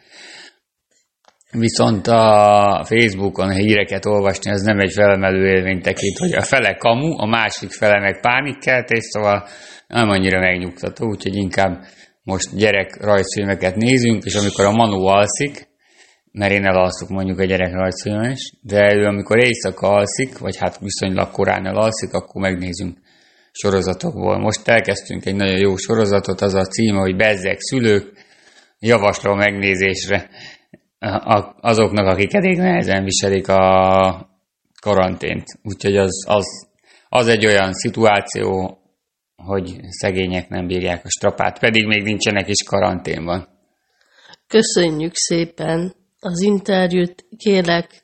Viszont 1.50 2.06
a 2.06 2.84
Facebookon 2.86 3.50
híreket 3.50 4.06
olvasni, 4.06 4.50
az 4.50 4.62
nem 4.62 4.78
egy 4.78 4.92
felemelő 4.92 5.46
élmény 5.46 5.80
tekint, 5.80 6.18
hogy 6.18 6.32
a 6.32 6.42
fele 6.42 6.74
kamu, 6.74 7.18
a 7.18 7.26
másik 7.26 7.70
fele 7.70 8.00
meg 8.00 8.20
pánikkeltés, 8.20 9.04
szóval 9.04 9.48
nem 9.86 10.08
annyira 10.08 10.38
megnyugtató, 10.38 11.06
úgyhogy 11.06 11.36
inkább 11.36 11.84
most 12.22 12.56
gyerek 12.56 12.96
rajzfilmeket 13.00 13.76
nézünk, 13.76 14.24
és 14.24 14.34
amikor 14.34 14.64
a 14.64 14.72
Manu 14.72 15.06
alszik, 15.06 15.68
mert 16.32 16.52
én 16.52 16.64
elalszok 16.64 17.08
mondjuk 17.08 17.38
a 17.38 17.44
gyerek 17.44 17.72
rajzfilmen 17.72 18.30
is, 18.30 18.52
de 18.62 18.94
ő 18.94 19.04
amikor 19.04 19.38
éjszaka 19.38 19.88
alszik, 19.88 20.38
vagy 20.38 20.56
hát 20.56 20.78
viszonylag 20.78 21.30
korán 21.30 21.66
elalszik, 21.66 22.12
akkor 22.12 22.42
megnézünk 22.42 22.98
sorozatokból. 23.52 24.38
Most 24.38 24.68
elkezdtünk 24.68 25.26
egy 25.26 25.36
nagyon 25.36 25.58
jó 25.58 25.76
sorozatot, 25.76 26.40
az 26.40 26.54
a 26.54 26.64
címe, 26.64 26.98
hogy 26.98 27.16
Bezzek 27.16 27.60
szülők, 27.60 28.12
javaslom 28.78 29.36
megnézésre 29.36 30.28
azoknak, 31.60 32.06
akik 32.06 32.34
elég 32.34 32.56
nehezen 32.56 33.04
viselik 33.04 33.48
a 33.48 34.28
karantént. 34.80 35.44
Úgyhogy 35.62 35.96
az, 35.96 36.24
az, 36.28 36.68
az 37.08 37.28
egy 37.28 37.46
olyan 37.46 37.72
szituáció, 37.72 38.78
hogy 39.36 39.76
szegények 39.88 40.48
nem 40.48 40.66
bírják 40.66 41.04
a 41.04 41.08
strapát, 41.08 41.58
pedig 41.58 41.86
még 41.86 42.02
nincsenek 42.02 42.48
is 42.48 42.62
karanténban. 42.62 43.48
Köszönjük 44.46 45.12
szépen 45.14 45.94
az 46.20 46.40
interjút. 46.40 47.24
Kérlek, 47.36 48.02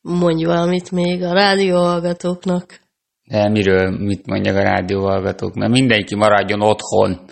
mondj 0.00 0.44
valamit 0.44 0.90
még 0.90 1.22
a 1.22 1.32
rádióhallgatóknak. 1.32 2.80
De 3.24 3.48
miről, 3.48 3.90
mit 3.90 4.26
mondjak 4.26 4.56
a 4.56 4.62
rádióhallgatók? 4.62 5.54
Mert 5.54 5.72
mindenki 5.72 6.14
maradjon 6.14 6.62
otthon, 6.62 7.24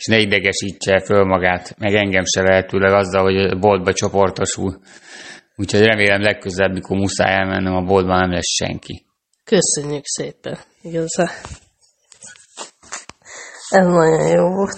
és 0.00 0.06
ne 0.06 0.18
idegesítse 0.18 1.00
föl 1.00 1.24
magát, 1.24 1.74
meg 1.78 1.94
engem 1.94 2.24
se 2.24 2.42
lehetőleg 2.42 2.92
azzal, 2.92 3.22
hogy 3.22 3.58
boltba 3.58 3.92
csoportosul. 3.92 4.80
Úgyhogy 5.56 5.84
remélem 5.84 6.20
legközelebb, 6.20 6.72
mikor 6.72 6.96
muszáj 6.96 7.34
elmennem 7.34 7.74
a 7.74 7.82
boltba, 7.82 8.18
nem 8.18 8.30
lesz 8.30 8.54
senki. 8.54 9.06
Köszönjük 9.44 10.04
szépen. 10.04 10.58
Igazán. 10.82 11.28
Ez 13.68 13.86
nagyon 13.86 14.28
jó 14.28 14.54
volt. 14.54 14.76